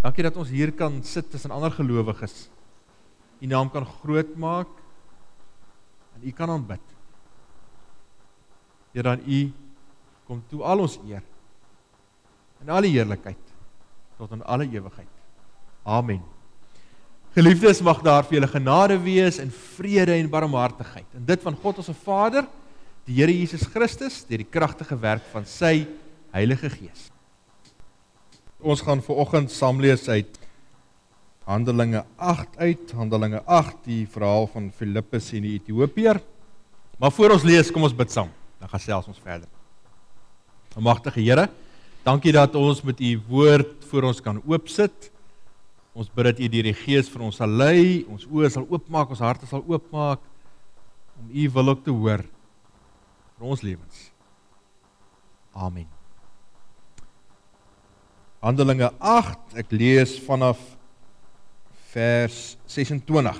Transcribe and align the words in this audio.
Dankie 0.00 0.24
dat 0.24 0.36
ons 0.40 0.48
hier 0.48 0.72
kan 0.72 1.02
sit 1.04 1.28
tussen 1.30 1.52
ander 1.52 1.72
gelowiges. 1.74 2.48
U 3.40 3.48
naam 3.48 3.68
kan 3.72 3.84
groot 3.84 4.32
maak 4.40 4.70
en 6.16 6.24
u 6.24 6.32
kan 6.36 6.50
aanbid. 6.50 6.84
Here 8.92 9.04
dan 9.06 9.20
u 9.26 9.40
kom 10.26 10.40
toe 10.48 10.62
al 10.64 10.86
ons 10.86 10.98
eer 11.08 11.22
en 12.60 12.68
al 12.68 12.84
die 12.84 12.94
heerlikheid 12.96 13.54
tot 14.20 14.32
in 14.36 14.44
alle 14.44 14.66
ewigheid. 14.68 15.08
Amen. 15.84 16.20
Geliefdes, 17.32 17.80
mag 17.80 18.00
daar 18.02 18.26
vir 18.26 18.40
julle 18.40 18.50
genade 18.50 18.96
wees 19.00 19.38
en 19.40 19.52
vrede 19.76 20.16
en 20.16 20.28
barmhartigheid. 20.32 21.06
En 21.14 21.24
dit 21.24 21.44
van 21.46 21.56
God 21.62 21.78
ons 21.78 21.92
Vader, 22.02 22.48
die 23.06 23.20
Here 23.20 23.32
Jesus 23.32 23.62
Christus, 23.70 24.24
deur 24.28 24.42
die 24.42 24.50
kragtige 24.50 24.98
werk 24.98 25.24
van 25.32 25.46
sy 25.48 25.86
Heilige 26.34 26.68
Gees. 26.74 27.08
Ons 28.60 28.82
gaan 28.84 29.00
ver 29.04 29.22
oggend 29.22 29.52
saam 29.52 29.80
lees 29.80 30.08
uit 30.08 30.40
Handelinge 31.48 32.04
8 32.16 32.58
uit, 32.60 32.92
Handelinge 32.94 33.40
8, 33.42 33.78
die 33.86 34.04
verhaal 34.06 34.46
van 34.52 34.68
Filippus 34.76 35.32
en 35.34 35.46
die 35.46 35.56
Ethiopiër. 35.56 36.20
Maar 37.00 37.12
voor 37.16 37.34
ons 37.34 37.46
lees, 37.48 37.72
kom 37.72 37.86
ons 37.88 37.96
bid 37.96 38.12
saam. 38.12 38.28
Dan 38.60 38.70
gaan 38.70 38.84
selfs 38.84 39.08
ons 39.10 39.22
verder. 39.24 39.48
Almagtige 40.76 41.24
Here, 41.24 41.48
dankie 42.06 42.34
dat 42.36 42.54
ons 42.54 42.84
met 42.86 43.00
u 43.00 43.14
woord 43.28 43.86
voor 43.90 44.10
ons 44.12 44.22
kan 44.22 44.38
oopsit. 44.44 45.10
Ons 45.96 46.12
bid 46.12 46.30
dat 46.30 46.38
u 46.38 46.50
deur 46.52 46.68
die 46.70 46.76
Gees 46.84 47.10
vir 47.10 47.24
ons 47.26 47.40
sal 47.40 47.50
lei, 47.50 48.04
ons 48.06 48.28
oë 48.30 48.52
sal 48.52 48.68
oopmaak, 48.70 49.10
ons 49.10 49.24
harte 49.24 49.48
sal 49.50 49.64
oopmaak 49.66 50.22
om 51.20 51.32
u 51.34 51.48
wil 51.56 51.74
ook 51.74 51.82
te 51.84 51.94
hoor 51.94 52.22
vir 53.36 53.48
ons 53.56 53.64
lewens. 53.66 54.04
Amen. 55.50 55.99
Handelinge 58.40 58.88
8, 59.04 59.58
ek 59.60 59.72
lees 59.76 60.14
vanaf 60.24 60.56
vers 61.92 62.56
26. 62.72 63.36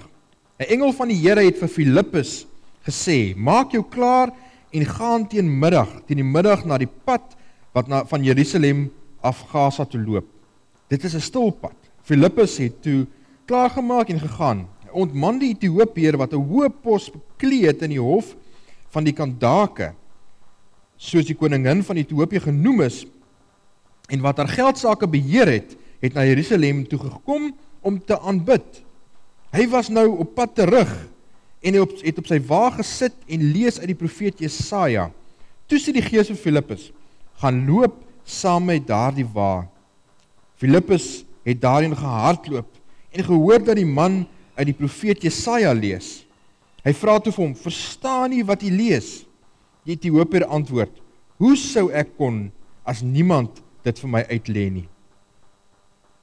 'n 0.60 0.66
Engel 0.74 0.90
van 0.93 1.09
die 1.09 1.16
Here 1.16 1.40
het 1.40 1.56
vir 1.56 1.70
Filippus 1.73 2.45
gesê: 2.84 3.32
"Maak 3.34 3.73
jou 3.73 3.80
klaar 3.80 4.28
en 4.71 4.84
gaan 4.84 5.24
teen 5.24 5.48
middag, 5.48 5.88
teen 6.04 6.21
die 6.21 6.32
middag 6.37 6.66
na 6.66 6.76
die 6.76 6.90
pad 7.04 7.32
wat 7.73 7.88
na 7.88 8.04
van 8.04 8.24
Jerusalem 8.24 8.90
af 9.23 9.40
Gaza 9.48 9.87
toe 9.87 10.01
loop. 10.04 10.26
Dit 10.88 11.04
is 11.04 11.15
'n 11.15 11.21
stil 11.21 11.51
pad." 11.51 11.76
Filippus 12.04 12.59
het 12.59 12.82
toe 12.82 13.06
klaargemaak 13.46 14.10
en 14.10 14.21
gegaan. 14.21 14.68
Hy 14.84 14.90
ontman 14.93 15.38
die 15.38 15.54
Ethiopiër 15.54 16.18
wat 16.18 16.34
'n 16.34 16.45
hoë 16.45 16.68
pos 16.82 17.09
beklee 17.09 17.66
het 17.66 17.82
in 17.82 17.90
die 17.90 18.01
hof 18.01 18.37
van 18.90 19.04
die 19.04 19.15
Kandake, 19.15 19.95
soos 20.98 21.24
die 21.24 21.37
koningin 21.37 21.82
van 21.82 21.96
Ethiopië 21.96 22.40
genoem 22.40 22.82
is, 22.82 23.06
en 24.10 24.22
wat 24.24 24.40
haar 24.42 24.50
geldsaake 24.50 25.08
beheer 25.08 25.48
het, 25.48 25.76
het 26.00 26.16
na 26.16 26.24
Jerusalem 26.26 26.82
toe 26.88 26.98
gekom 26.98 27.50
om 27.80 27.98
te 28.04 28.18
aanbid. 28.18 28.82
Hy 29.54 29.66
was 29.70 29.90
nou 29.92 30.06
op 30.22 30.34
pad 30.34 30.54
terug 30.58 30.90
en 31.60 31.76
hy 31.76 31.82
op, 31.82 31.92
het 32.02 32.18
op 32.18 32.28
sy 32.30 32.38
wa 32.48 32.68
gesit 32.78 33.16
en 33.28 33.50
lees 33.54 33.78
uit 33.80 33.90
die 33.92 33.98
profeet 33.98 34.40
Jesaja. 34.42 35.10
Toe 35.70 35.78
sê 35.78 35.94
die 35.94 36.04
Gees 36.04 36.30
vir 36.32 36.40
Filippus: 36.40 36.90
"Gaan 37.42 37.66
loop 37.68 38.00
saam 38.24 38.64
met 38.70 38.86
daardie 38.86 39.26
wa." 39.34 39.68
Filippus 40.56 41.24
het 41.44 41.60
daarin 41.60 41.96
gehardloop 41.96 42.68
en 43.10 43.24
gehoor 43.24 43.62
dat 43.64 43.76
die 43.76 43.86
man 43.86 44.26
uit 44.54 44.66
die 44.66 44.76
profeet 44.76 45.22
Jesaja 45.22 45.72
lees. 45.72 46.24
Hy 46.84 46.92
vra 46.92 47.18
toe 47.18 47.32
vir 47.32 47.44
hom: 47.44 47.54
"Verstaan 47.54 48.32
jy 48.32 48.44
wat 48.44 48.62
jy 48.62 48.70
lees?" 48.70 49.24
Die 49.84 49.96
Ethiopier 49.96 50.46
antwoord: 50.46 50.92
"Hoe 51.36 51.56
sou 51.56 51.90
ek 51.92 52.16
kon 52.16 52.50
as 52.84 53.02
niemand 53.02 53.60
dit 53.84 54.02
vir 54.02 54.10
my 54.10 54.23
uitlê 54.28 54.66
nie. 54.70 54.88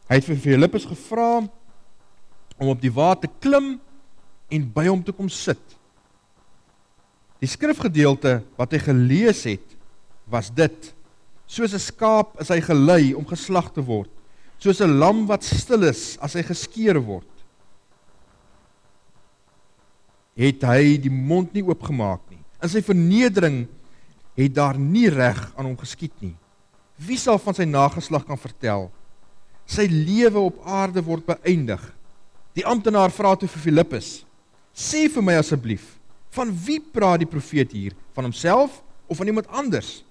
Hy 0.08 0.20
het 0.20 0.28
vir 0.28 0.40
Filippus 0.40 0.86
gevra 0.88 1.42
om 2.58 2.70
op 2.72 2.82
die 2.82 2.94
water 2.94 3.30
klim 3.44 3.76
en 4.54 4.70
by 4.74 4.88
hom 4.88 5.04
te 5.04 5.14
kom 5.16 5.30
sit. 5.30 5.62
Die 7.44 7.50
skrifgedeelte 7.50 8.40
wat 8.58 8.74
hy 8.74 8.80
gelees 8.82 9.44
het, 9.46 9.76
was 10.28 10.50
dit: 10.50 10.94
Soos 11.48 11.74
'n 11.74 11.80
skaap 11.80 12.40
is 12.42 12.50
hy 12.50 12.60
gelei 12.62 13.14
om 13.14 13.26
geslag 13.26 13.72
te 13.74 13.82
word, 13.82 14.10
soos 14.60 14.82
'n 14.82 15.00
lam 15.00 15.28
wat 15.28 15.44
stil 15.44 15.84
is 15.84 16.18
as 16.22 16.34
hy 16.34 16.44
geskeer 16.44 17.00
word. 17.00 17.28
Het 20.36 20.62
hy 20.64 20.98
die 20.98 21.10
mond 21.10 21.54
nie 21.54 21.64
oopgemaak 21.64 22.22
nie. 22.30 22.44
In 22.62 22.70
sy 22.70 22.82
vernedering 22.82 23.68
het 24.38 24.54
daar 24.54 24.78
nie 24.78 25.10
reg 25.10 25.54
aan 25.58 25.66
hom 25.66 25.78
geskied 25.78 26.14
nie. 26.22 26.36
Wie 26.98 27.18
sal 27.22 27.38
van 27.38 27.54
sy 27.54 27.68
nageslag 27.70 28.26
kan 28.26 28.40
vertel? 28.42 28.88
Sy 29.70 29.86
lewe 29.86 30.42
op 30.50 30.64
aarde 30.66 31.04
word 31.06 31.28
beëindig. 31.28 31.82
Die 32.58 32.66
amptenaar 32.66 33.14
vra 33.14 33.36
toe 33.38 33.50
vir 33.50 33.62
Filippus: 33.68 34.26
"Sê 34.74 35.06
vir 35.06 35.22
my 35.22 35.36
asseblief, 35.38 36.00
van 36.34 36.50
wie 36.50 36.80
praat 36.80 37.22
die 37.22 37.30
profeet 37.30 37.72
hier? 37.72 37.94
Van 38.16 38.26
homself 38.26 38.82
of 39.08 39.18
van 39.18 39.28
iemand 39.28 39.48
anders?" 39.48 40.04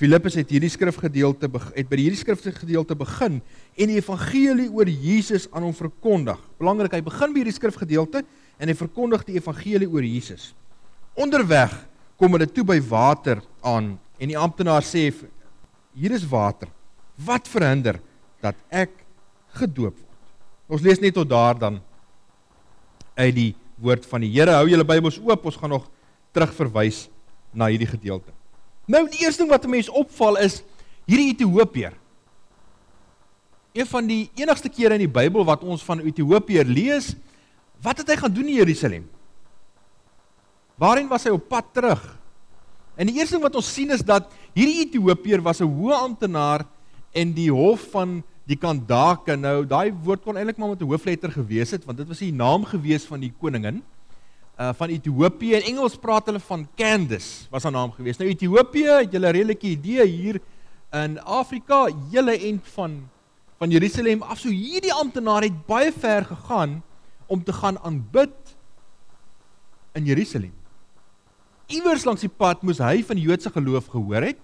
Filippus 0.00 0.38
het 0.38 0.48
hierdie 0.48 0.70
skrifgedeelte 0.70 1.50
het 1.74 1.88
by 1.90 1.96
hierdie 1.98 2.16
skrifgedeelte 2.16 2.94
begin 2.96 3.42
en 3.76 3.90
die 3.90 3.98
evangelie 3.98 4.70
oor 4.72 4.88
Jesus 4.88 5.44
aan 5.52 5.66
hom 5.66 5.74
verkondig. 5.76 6.38
Belangrik, 6.56 6.94
hy 6.94 7.02
begin 7.04 7.34
by 7.34 7.42
hierdie 7.42 7.58
skrifgedeelte 7.58 8.22
en 8.56 8.70
hy 8.70 8.76
verkondig 8.78 9.26
die 9.26 9.36
evangelie 9.36 9.90
oor 9.90 10.06
Jesus. 10.06 10.54
Onderweg 11.20 11.74
kom 12.16 12.32
hulle 12.32 12.48
toe 12.48 12.64
by 12.64 12.78
water 12.80 13.42
aan 13.60 13.98
en 14.20 14.32
die 14.32 14.38
amptenaar 14.40 14.86
sê 14.86 15.10
hier 16.00 16.16
is 16.16 16.24
water. 16.28 16.70
Wat 17.20 17.48
verhinder 17.50 18.00
dat 18.40 18.56
ek 18.72 18.92
gedoop 19.60 19.92
word? 19.92 20.06
Ons 20.70 20.84
lees 20.86 21.00
net 21.02 21.16
tot 21.16 21.28
daar 21.28 21.58
dan 21.58 21.80
uit 23.18 23.34
die 23.34 23.50
woord 23.82 24.06
van 24.06 24.22
die 24.22 24.30
Here. 24.30 24.54
Hou 24.54 24.68
julle 24.70 24.86
Bybels 24.86 25.18
oop, 25.18 25.48
ons 25.50 25.58
gaan 25.58 25.74
nog 25.74 25.88
terug 26.32 26.52
verwys 26.54 27.08
na 27.50 27.66
hierdie 27.72 27.90
gedeelte. 27.90 28.30
Nou 28.90 29.02
die 29.10 29.24
eerste 29.24 29.42
ding 29.42 29.50
wat 29.50 29.64
'n 29.66 29.70
mens 29.70 29.90
opval 29.90 30.38
is 30.38 30.62
hierdie 31.06 31.34
Ethiopiër. 31.34 31.92
Een 33.74 33.86
van 33.86 34.06
die 34.06 34.30
enigste 34.34 34.68
kere 34.68 34.94
in 34.94 35.06
die 35.06 35.14
Bybel 35.20 35.44
wat 35.44 35.62
ons 35.62 35.82
van 35.82 36.00
Ethiopiër 36.00 36.64
lees, 36.64 37.16
wat 37.82 37.98
het 37.98 38.08
hy 38.08 38.16
gaan 38.16 38.32
doen 38.32 38.46
in 38.46 38.54
Jerusalem? 38.54 39.10
Waarheen 40.76 41.08
was 41.08 41.24
hy 41.24 41.30
op 41.30 41.48
pad 41.48 41.64
terug? 41.72 42.19
En 43.00 43.08
die 43.08 43.16
eerste 43.16 43.38
ding 43.38 43.46
wat 43.46 43.56
ons 43.56 43.68
sien 43.72 43.94
is 43.94 44.02
dat 44.04 44.28
hierdie 44.52 44.82
Ethiopiër 44.84 45.40
was 45.40 45.62
'n 45.64 45.72
hoë 45.72 45.96
amptenaar 46.04 46.66
in 47.16 47.32
die 47.32 47.48
hof 47.50 47.80
van 47.90 48.22
die 48.44 48.56
Kandake. 48.56 49.36
Nou, 49.36 49.64
daai 49.64 49.92
woord 50.04 50.22
kon 50.22 50.36
eintlik 50.36 50.58
maar 50.58 50.68
met 50.68 50.82
'n 50.82 50.90
hoofletter 50.90 51.32
gewees 51.32 51.70
het 51.70 51.84
want 51.84 51.98
dit 51.98 52.08
was 52.08 52.18
die 52.18 52.32
naam 52.32 52.64
gewees 52.64 53.04
van 53.04 53.20
die 53.20 53.32
koningin 53.40 53.82
uh 54.60 54.72
van 54.76 54.88
Ethiopië. 54.88 55.54
In 55.54 55.62
Engels 55.72 55.96
praat 55.96 56.26
hulle 56.26 56.40
van 56.40 56.68
Candace 56.76 57.48
was 57.50 57.62
haar 57.62 57.72
naam 57.72 57.92
gewees. 57.92 58.18
Nou 58.18 58.28
Ethiopië, 58.28 58.84
het 58.84 59.12
julle 59.12 59.28
'n 59.28 59.32
redelike 59.32 59.66
idee 59.66 60.06
hier 60.06 60.40
in 60.92 61.18
Afrika, 61.20 61.88
hele 62.10 62.38
end 62.38 62.68
van 62.74 63.08
van 63.58 63.70
Jerusalem 63.70 64.22
af. 64.22 64.38
So 64.38 64.48
hierdie 64.48 64.92
amptenaar 64.92 65.42
het 65.42 65.66
baie 65.66 65.92
ver 65.92 66.24
gegaan 66.24 66.82
om 67.26 67.44
te 67.44 67.52
gaan 67.52 67.78
aanbid 67.78 68.56
in 69.92 70.04
Jerusalem 70.04 70.59
iewers 71.70 72.04
langs 72.06 72.24
die 72.24 72.32
pad 72.32 72.62
moes 72.66 72.80
hy 72.82 73.00
van 73.06 73.18
die 73.18 73.26
Joodse 73.28 73.52
geloof 73.54 73.90
gehoor 73.92 74.26
het. 74.30 74.40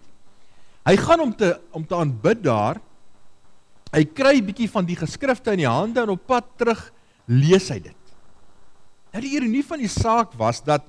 Hy 0.87 0.95
gaan 1.01 1.23
om 1.25 1.33
te 1.35 1.57
om 1.75 1.85
te 1.87 1.99
aanbid 1.99 2.45
daar. 2.45 2.81
Hy 3.95 4.05
kry 4.15 4.39
bietjie 4.45 4.69
van 4.71 4.87
die 4.87 4.99
geskrifte 4.99 5.55
in 5.57 5.65
die 5.65 5.71
hande 5.71 6.05
en 6.05 6.15
op 6.15 6.27
pad 6.29 6.49
terug 6.59 6.83
lees 7.27 7.69
hy 7.73 7.81
dit. 7.83 8.03
Nou 9.15 9.23
die 9.25 9.35
ironie 9.39 9.65
van 9.67 9.83
die 9.83 9.91
saak 9.91 10.35
was 10.39 10.63
dat 10.63 10.85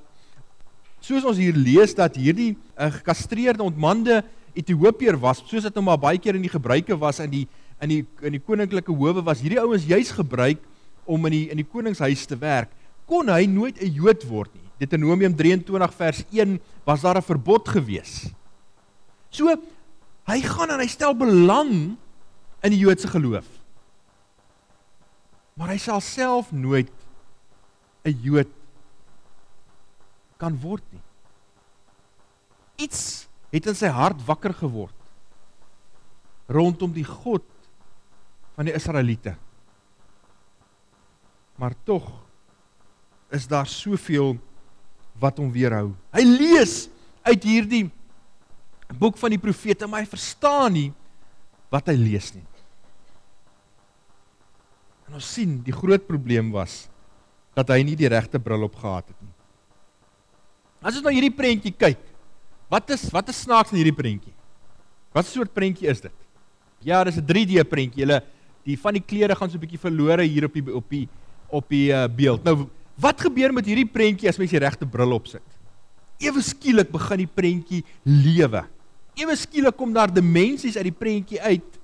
soos 1.01 1.25
ons 1.25 1.39
hier 1.41 1.55
lees 1.55 1.93
dat 1.97 2.17
hierdie 2.19 2.51
uh, 2.53 2.89
gekastreerde 2.99 3.65
ontmande 3.65 4.21
Ethiopiër 4.57 5.19
was, 5.21 5.43
soos 5.45 5.67
dit 5.67 5.75
nou 5.77 5.83
maar 5.85 5.99
baie 6.01 6.17
keer 6.17 6.37
in 6.37 6.45
die 6.45 6.51
gebruike 6.51 6.95
was 6.97 7.21
in 7.21 7.29
die 7.33 7.45
in 7.77 7.91
die 7.91 7.99
in 8.25 8.33
die 8.33 8.41
koninklike 8.41 8.89
howe 8.89 9.21
was 9.21 9.43
hierdie 9.43 9.61
ouens 9.61 9.85
juis 9.85 10.09
gebruik 10.17 10.63
om 11.05 11.27
in 11.29 11.35
die 11.35 11.43
in 11.53 11.61
die 11.61 11.67
koningshuis 11.67 12.25
te 12.29 12.37
werk. 12.41 12.73
Kon 13.07 13.29
hy 13.29 13.45
nooit 13.45 13.77
'n 13.81 13.93
Jood 13.93 14.25
word 14.29 14.53
nie. 14.53 14.66
Deuteronomium 14.77 15.35
23 15.35 15.93
vers 15.93 16.23
1 16.31 16.59
was 16.85 17.01
daar 17.01 17.17
'n 17.17 17.25
verbod 17.25 17.67
gewees. 17.67 18.29
So 19.29 19.55
hy 20.27 20.41
gaan 20.41 20.69
en 20.69 20.79
hy 20.79 20.87
stel 20.87 21.15
belang 21.15 21.97
in 22.61 22.71
die 22.71 22.79
Joodse 22.79 23.07
geloof. 23.07 23.45
Maar 25.53 25.69
hy 25.69 25.77
sal 25.77 26.01
self 26.01 26.51
nooit 26.51 26.91
'n 28.05 28.19
Jood 28.21 28.47
kan 30.37 30.59
word 30.61 30.83
nie. 30.91 31.01
Iets 32.75 33.27
het 33.49 33.65
in 33.65 33.75
sy 33.75 33.87
hart 33.87 34.21
wakker 34.25 34.53
geword 34.53 34.93
rondom 36.47 36.93
die 36.95 37.05
God 37.05 37.43
van 38.55 38.65
die 38.65 38.73
Israeliete. 38.73 39.35
Maar 41.55 41.75
tog 41.83 42.05
is 43.29 43.47
daar 43.47 43.67
soveel 43.67 44.37
wat 45.19 45.39
hom 45.41 45.51
weerhou. 45.51 45.91
Hy 46.13 46.23
lees 46.23 46.87
uit 47.27 47.43
hierdie 47.43 47.85
boek 48.97 49.17
van 49.19 49.33
die 49.33 49.41
profete, 49.41 49.87
maar 49.87 50.03
hy 50.03 50.09
verstaan 50.09 50.73
nie 50.73 50.91
wat 51.73 51.89
hy 51.91 51.97
lees 51.99 52.31
nie. 52.35 52.45
En 55.07 55.17
ons 55.19 55.33
sien 55.37 55.57
die 55.63 55.75
groot 55.75 56.03
probleem 56.07 56.51
was 56.53 56.85
dat 57.57 57.71
hy 57.73 57.81
nie 57.83 57.97
die 57.97 58.09
regte 58.11 58.39
bril 58.39 58.67
op 58.67 58.75
gehad 58.77 59.07
het 59.07 59.17
nie. 59.23 59.33
As 60.83 60.99
ons 60.99 61.03
na 61.03 61.13
hierdie 61.15 61.33
prentjie 61.33 61.73
kyk, 61.73 61.99
wat 62.71 62.91
is 62.93 63.07
wat 63.11 63.31
is 63.31 63.39
snaaks 63.43 63.73
in 63.73 63.79
hierdie 63.81 63.95
prentjie? 63.95 64.35
Wat 65.15 65.25
soort 65.25 65.53
prentjie 65.55 65.89
is 65.89 66.03
dit? 66.03 66.13
Ja, 66.85 67.03
dis 67.03 67.17
'n 67.17 67.25
3D 67.25 67.63
prentjie. 67.65 68.05
Hulle 68.05 68.21
die 68.63 68.77
van 68.77 68.93
die 68.93 69.01
klere 69.01 69.35
gaan 69.35 69.49
so 69.49 69.57
'n 69.57 69.63
bietjie 69.63 69.79
verlore 69.79 70.23
hier 70.23 70.45
op 70.45 70.53
die 70.53 70.73
op 70.73 70.89
die 70.89 71.07
op 71.49 71.69
die 71.69 71.91
uh, 71.91 72.07
beeld. 72.07 72.43
Nou, 72.43 72.67
wat 72.97 73.21
gebeur 73.21 73.53
met 73.53 73.67
hierdie 73.69 73.87
prentjie 73.89 74.29
as 74.29 74.39
mens 74.41 74.53
die 74.53 74.61
regte 74.61 74.87
bril 74.89 75.13
opsit? 75.15 75.43
Ewe 76.21 76.41
skielik 76.41 76.89
begin 76.89 77.21
die 77.21 77.29
prentjie 77.29 77.83
lewe. 78.03 78.63
Ewe 79.17 79.35
skielik 79.37 79.77
kom 79.77 79.93
daar 79.93 80.09
dimensies 80.13 80.77
uit 80.77 80.89
die 80.89 80.99
prentjie 80.99 81.41
uit 81.41 81.77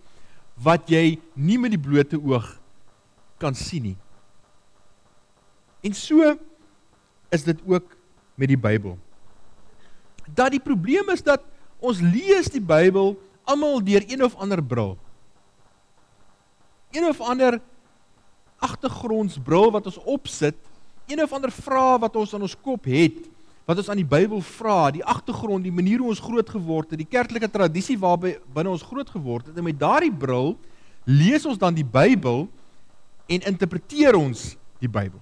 wat 0.64 0.90
jy 0.90 1.20
nie 1.34 1.58
met 1.62 1.74
die 1.74 1.82
blote 1.82 2.18
oog 2.18 2.48
kan 3.42 3.58
sien 3.58 3.92
nie. 3.92 3.98
En 5.84 5.94
so 5.98 6.34
is 7.34 7.44
dit 7.44 7.60
ook 7.68 7.98
met 8.40 8.50
die 8.50 8.60
Bybel. 8.60 8.96
Dat 10.34 10.54
die 10.54 10.62
probleem 10.64 11.10
is 11.14 11.26
dat 11.26 11.44
ons 11.84 12.00
lees 12.00 12.48
die 12.54 12.64
Bybel 12.64 13.18
almal 13.44 13.82
deur 13.84 14.06
een 14.08 14.24
of 14.24 14.38
ander 14.40 14.62
bril. 14.64 14.96
Een 16.94 17.10
of 17.10 17.20
ander 17.22 17.60
agtergrondsbril 18.64 19.74
wat 19.76 19.90
ons 19.92 20.00
opsit, 20.08 20.56
een 21.08 21.24
of 21.24 21.34
ander 21.34 21.52
vraag 21.52 22.00
wat 22.00 22.16
ons 22.16 22.34
aan 22.34 22.42
ons 22.42 22.56
kop 22.62 22.86
het, 22.86 23.18
wat 23.66 23.80
ons 23.80 23.90
aan 23.90 24.00
die 24.00 24.08
Bybel 24.08 24.42
vra, 24.44 24.92
die 24.92 25.04
agtergrond, 25.04 25.64
die 25.64 25.72
manier 25.72 26.00
hoe 26.04 26.12
ons 26.12 26.24
groot 26.24 26.50
geword 26.50 26.92
het, 26.92 27.00
die 27.00 27.10
kerklike 27.10 27.50
tradisie 27.52 27.98
waarby 28.00 28.38
binne 28.54 28.74
ons 28.74 28.84
groot 28.84 29.10
geword 29.10 29.48
het, 29.48 29.58
en 29.58 29.68
met 29.68 29.80
daardie 29.80 30.12
bril 30.12 30.56
lees 31.08 31.46
ons 31.46 31.60
dan 31.60 31.76
die 31.76 31.88
Bybel 31.88 32.48
en 33.32 33.48
interpreteer 33.54 34.18
ons 34.20 34.54
die 34.84 34.92
Bybel. 34.92 35.20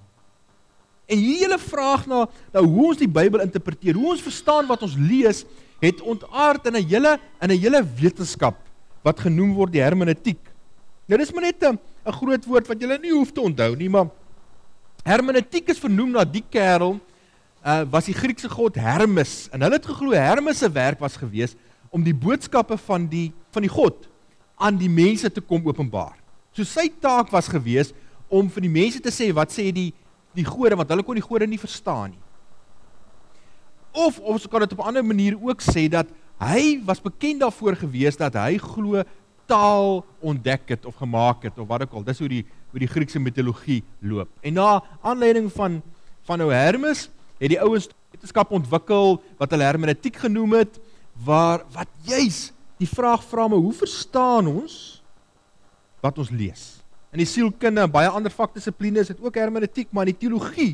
En 1.06 1.18
hierdie 1.18 1.42
hele 1.44 1.58
vraag 1.58 2.06
na 2.10 2.24
nou 2.54 2.64
hoe 2.66 2.86
ons 2.92 3.00
die 3.02 3.10
Bybel 3.10 3.42
interpreteer, 3.44 3.98
hoe 3.98 4.14
ons 4.14 4.24
verstaan 4.24 4.68
wat 4.70 4.82
ons 4.86 4.96
lees, 4.98 5.44
het 5.82 6.00
ontaard 6.00 6.66
in 6.70 6.76
'n 6.78 6.86
hele 6.86 7.18
in 7.42 7.50
'n 7.50 7.58
hele 7.58 7.82
wetenskap 7.82 8.56
wat 9.02 9.20
genoem 9.20 9.54
word 9.54 9.72
die 9.72 9.82
hermeneutiek. 9.82 10.38
Nou 11.06 11.18
dis 11.18 11.32
maar 11.32 11.42
net 11.42 11.62
'n 11.62 11.78
'n 12.06 12.12
groot 12.12 12.44
woord 12.46 12.68
wat 12.68 12.80
jy 12.80 12.98
nie 12.98 13.12
hoef 13.12 13.32
te 13.32 13.40
onthou 13.40 13.76
nie, 13.76 13.88
maar 13.88 14.06
hermeneutiek 15.06 15.68
is 15.68 15.80
vernoem 15.82 16.14
na 16.14 16.24
die 16.24 16.44
kerel 16.50 16.98
uh 17.62 17.82
was 17.90 18.08
die 18.10 18.16
Griekse 18.16 18.48
god 18.50 18.78
Hermes 18.78 19.48
en 19.54 19.62
hulle 19.62 19.78
het 19.78 19.86
geglo 19.86 20.16
Hermes 20.18 20.58
se 20.58 20.70
werk 20.70 20.98
was 21.02 21.16
gewees 21.16 21.54
om 21.90 22.02
die 22.02 22.14
boodskappe 22.14 22.78
van 22.88 23.06
die 23.06 23.30
van 23.54 23.62
die 23.62 23.70
god 23.70 24.08
aan 24.58 24.78
die 24.78 24.90
mense 24.90 25.30
te 25.30 25.40
kom 25.40 25.64
openbaar. 25.66 26.16
So 26.54 26.64
sy 26.64 26.88
taak 27.02 27.30
was 27.34 27.50
gewees 27.50 27.92
om 28.28 28.48
vir 28.50 28.66
die 28.66 28.72
mense 28.72 29.00
te 29.02 29.12
sê 29.14 29.30
wat 29.34 29.54
sê 29.54 29.70
die 29.74 29.92
die 30.34 30.46
gode 30.46 30.78
want 30.78 30.90
hulle 30.90 31.04
kon 31.06 31.18
die 31.18 31.24
gode 31.24 31.46
nie 31.46 31.60
verstaan 31.60 32.14
nie. 32.14 32.22
Of 33.92 34.18
ons 34.24 34.46
kan 34.48 34.64
dit 34.64 34.72
op 34.72 34.80
'n 34.80 34.88
ander 34.88 35.04
manier 35.04 35.36
ook 35.36 35.60
sê 35.60 35.88
dat 35.88 36.08
hy 36.40 36.80
was 36.84 37.00
bekend 37.00 37.40
daarvoor 37.40 37.76
gewees 37.76 38.16
dat 38.16 38.34
hy 38.34 38.58
glo 38.58 39.04
taal 39.46 40.04
ontdek 40.20 40.68
het 40.74 40.86
of 40.86 40.96
gemaak 41.00 41.42
het 41.42 41.58
of 41.58 41.68
wat 41.68 41.82
ook 41.82 41.92
al. 41.92 42.04
Dis 42.04 42.18
hoe 42.18 42.28
die 42.28 42.44
hoe 42.72 42.80
die 42.80 42.88
Griekse 42.88 43.20
mitologie 43.20 43.82
loop. 44.00 44.30
En 44.40 44.56
na 44.56 44.82
aanleiding 45.02 45.50
van 45.52 45.82
van 46.24 46.40
ou 46.40 46.52
Hermes 46.52 47.10
het 47.38 47.50
die 47.50 47.60
ouens 47.60 47.88
wetenskap 48.12 48.52
ontwikkel 48.54 49.18
wat 49.40 49.50
hulle 49.50 49.66
hermeneutiek 49.66 50.16
genoem 50.22 50.60
het 50.60 50.78
waar 51.24 51.64
wat 51.74 51.90
juis 52.06 52.52
die 52.80 52.88
vraag 52.88 53.24
vra 53.28 53.48
maar 53.48 53.60
hoe 53.60 53.74
verstaan 53.74 54.46
ons 54.46 55.02
wat 56.02 56.18
ons 56.18 56.30
lees? 56.30 56.82
In 57.12 57.20
die 57.20 57.28
sielkunde 57.28 57.84
en 57.84 57.92
baie 57.92 58.08
ander 58.08 58.32
vakdissipline 58.32 59.02
is 59.02 59.12
dit 59.12 59.20
ook 59.20 59.36
hermeneutiek, 59.36 59.90
maar 59.92 60.08
in 60.08 60.14
die 60.14 60.22
teologie 60.24 60.72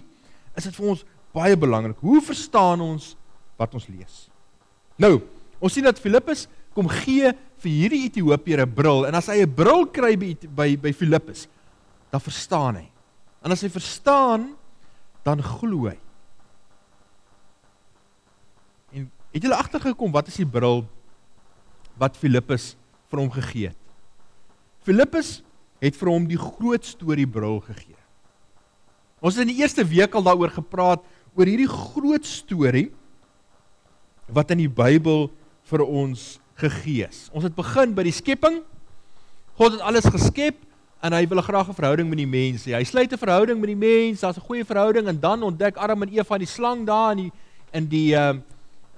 is 0.57 0.69
dit 0.69 0.77
vir 0.77 0.93
ons 0.95 1.03
baie 1.35 1.57
belangrik. 1.59 1.99
Hoe 2.01 2.23
verstaan 2.25 2.81
ons 2.81 3.11
wat 3.59 3.75
ons 3.75 3.89
lees? 3.91 4.29
Nou, 4.97 5.19
ons 5.59 5.75
sien 5.75 5.85
dat 5.87 5.99
Filippus 6.01 6.47
kom 6.79 6.91
gee 7.03 7.33
vir 7.59 7.73
hierdie 7.75 8.05
Ethiopiër 8.07 8.63
'n 8.63 8.75
bril 8.75 9.07
en 9.09 9.19
as 9.19 9.27
hy 9.27 9.43
'n 9.43 9.51
bril 9.51 9.83
kry 9.91 10.15
by 10.15 10.31
by, 10.47 10.69
by 10.77 10.93
Filippus, 10.93 11.49
dan 12.13 12.21
verstaan 12.23 12.77
hy. 12.77 12.87
En 13.43 13.51
as 13.51 13.63
hy 13.63 13.69
verstaan, 13.69 14.55
dan 15.25 15.43
glo 15.43 15.91
hy. 15.91 15.99
En 18.95 19.11
het 19.35 19.43
julle 19.43 19.59
agtergekom 19.59 20.13
wat 20.13 20.29
is 20.29 20.39
die 20.39 20.47
bril 20.47 20.87
wat 21.99 22.17
Filippus 22.17 22.77
vir 23.11 23.19
hom 23.19 23.31
gegee 23.31 23.69
het? 23.75 23.83
Filippus 24.87 25.43
het 25.83 25.97
vir 25.99 26.09
hom 26.09 26.27
die 26.27 26.39
groot 26.39 26.85
storie 26.85 27.27
bril 27.27 27.61
gegee. 27.61 27.99
Ons 29.21 29.35
het 29.35 29.49
in 29.49 29.55
die 29.55 29.63
eerste 29.63 29.83
week 29.83 30.15
al 30.15 30.23
daaroor 30.23 30.55
gepraat 30.55 31.03
oor 31.35 31.47
hierdie 31.47 31.69
groot 31.69 32.25
storie 32.25 32.91
wat 34.31 34.51
in 34.55 34.63
die 34.63 34.71
Bybel 34.71 35.31
vir 35.69 35.83
ons 35.83 36.39
gegee 36.59 37.07
is. 37.07 37.29
Ons 37.33 37.47
het 37.47 37.55
begin 37.57 37.95
by 37.95 38.05
die 38.07 38.15
skepping. 38.15 38.63
God 39.59 39.77
het 39.77 39.85
alles 39.87 40.07
geskep 40.07 40.59
en 41.03 41.15
hy 41.15 41.25
wil 41.31 41.43
graag 41.43 41.69
'n 41.71 41.79
verhouding 41.79 42.09
met 42.09 42.19
die 42.19 42.27
mens 42.27 42.67
hê. 42.67 42.75
Hy 42.75 42.85
sluit 42.85 43.13
'n 43.13 43.19
verhouding 43.19 43.61
met 43.61 43.71
die 43.71 43.77
mens, 43.77 44.21
daar's 44.21 44.39
'n 44.39 44.47
goeie 44.47 44.65
verhouding 44.65 45.07
en 45.07 45.21
dan 45.21 45.43
ontdek 45.43 45.77
Adam 45.77 46.03
en 46.03 46.09
Eva 46.09 46.39
die 46.39 46.47
slang 46.47 46.87
daar 46.87 47.13
in 47.13 47.17
die 47.17 47.33
in 47.73 47.87
die 47.87 48.15
uh 48.15 48.35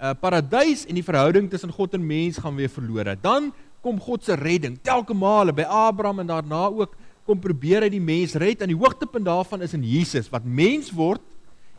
uh 0.00 0.14
paradys 0.20 0.86
en 0.86 0.94
die 0.94 1.04
verhouding 1.04 1.50
tussen 1.50 1.72
God 1.72 1.94
en 1.94 2.06
mens 2.06 2.38
gaan 2.38 2.56
weer 2.56 2.68
verlore. 2.68 3.16
Dan 3.20 3.52
kom 3.82 4.00
God 4.00 4.24
se 4.24 4.34
redding. 4.34 4.78
Telke 4.82 5.14
male 5.14 5.52
by 5.52 5.62
Abraham 5.62 6.20
en 6.20 6.26
daarna 6.26 6.68
ook 6.68 6.96
kom 7.24 7.38
probeer 7.38 7.82
hy 7.82 7.88
die 7.88 8.00
mens 8.00 8.34
red 8.34 8.62
en 8.62 8.68
die 8.68 8.76
hoogtepunt 8.76 9.24
daarvan 9.24 9.62
is 9.62 9.74
in 9.76 9.84
Jesus 9.84 10.30
wat 10.32 10.44
mens 10.44 10.90
word 10.90 11.20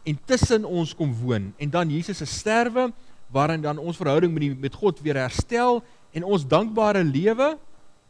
en 0.04 0.18
tussen 0.25 0.66
ons 0.66 0.95
kom 0.95 1.13
woon. 1.13 1.54
En 1.57 1.69
dan 1.69 1.89
Jesus 1.89 2.18
se 2.18 2.25
sterwe 2.25 2.92
waarin 3.31 3.63
dan 3.63 3.80
ons 3.80 3.98
verhouding 3.98 4.33
met 4.33 4.44
die 4.44 4.54
met 4.68 4.75
God 4.75 5.00
weer 5.04 5.19
herstel 5.24 5.80
en 6.12 6.28
ons 6.28 6.48
dankbare 6.48 7.04
lewe 7.04 7.54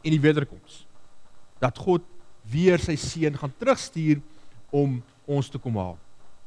en 0.02 0.10
die 0.10 0.20
wederkoms. 0.20 0.82
Dat 1.62 1.78
God 1.78 2.04
weer 2.50 2.82
sy 2.82 2.96
seun 2.98 3.38
gaan 3.38 3.52
terugstuur 3.58 4.20
om 4.74 4.98
ons 5.30 5.48
te 5.48 5.60
kom 5.62 5.78
haal. 5.78 5.98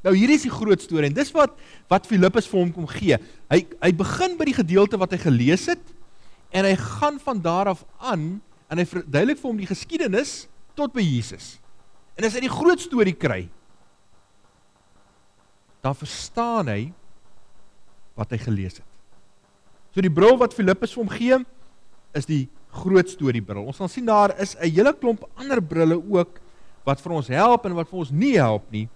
Nou 0.06 0.14
hier 0.14 0.30
is 0.36 0.44
die 0.46 0.54
groot 0.54 0.82
storie 0.84 1.10
en 1.10 1.16
dis 1.16 1.32
wat 1.34 1.56
wat 1.90 2.08
Filippus 2.10 2.50
vir 2.52 2.62
hom 2.62 2.74
kom 2.76 2.90
gee. 2.92 3.18
Hy 3.50 3.62
hy 3.80 3.92
begin 3.96 4.36
by 4.38 4.50
die 4.52 4.60
gedeelte 4.60 5.00
wat 5.02 5.16
hy 5.16 5.22
gelees 5.24 5.70
het 5.72 5.94
en 6.56 6.68
hy 6.68 6.76
gaan 6.80 7.18
van 7.24 7.40
daar 7.42 7.72
af 7.74 7.86
aan 7.98 8.36
en 8.70 8.82
hy 8.82 8.86
verduidelik 8.90 9.40
vir 9.40 9.50
hom 9.50 9.62
die 9.62 9.72
geskiedenis 9.72 10.36
tot 10.78 10.94
by 10.94 11.04
Jesus. 11.04 11.56
En 12.16 12.28
as 12.28 12.36
hy 12.36 12.46
die 12.46 12.52
groot 12.52 12.80
storie 12.80 13.16
kry, 13.16 13.46
dan 15.84 15.98
verstaan 15.98 16.70
hy 16.72 16.82
wat 18.16 18.32
hy 18.32 18.40
gelees 18.42 18.80
het. 18.80 18.88
So 19.94 20.04
die 20.04 20.12
bril 20.12 20.38
wat 20.40 20.56
Filippus 20.56 20.94
vir 20.96 21.04
hom 21.04 21.12
gee, 21.12 21.38
is 22.16 22.28
die 22.28 22.46
groot 22.76 23.10
storie 23.10 23.44
bril. 23.44 23.64
Ons 23.64 23.80
gaan 23.80 23.92
sien 23.92 24.06
daar 24.08 24.34
is 24.40 24.56
'n 24.56 24.72
hele 24.72 24.94
klomp 24.94 25.24
ander 25.36 25.62
brille 25.62 25.96
ook 25.96 26.40
wat 26.84 27.02
vir 27.02 27.12
ons 27.12 27.28
help 27.28 27.66
en 27.66 27.76
wat 27.76 27.90
vir 27.90 28.00
ons 28.00 28.12
nie 28.12 28.36
help 28.36 28.64
nie 28.72 28.88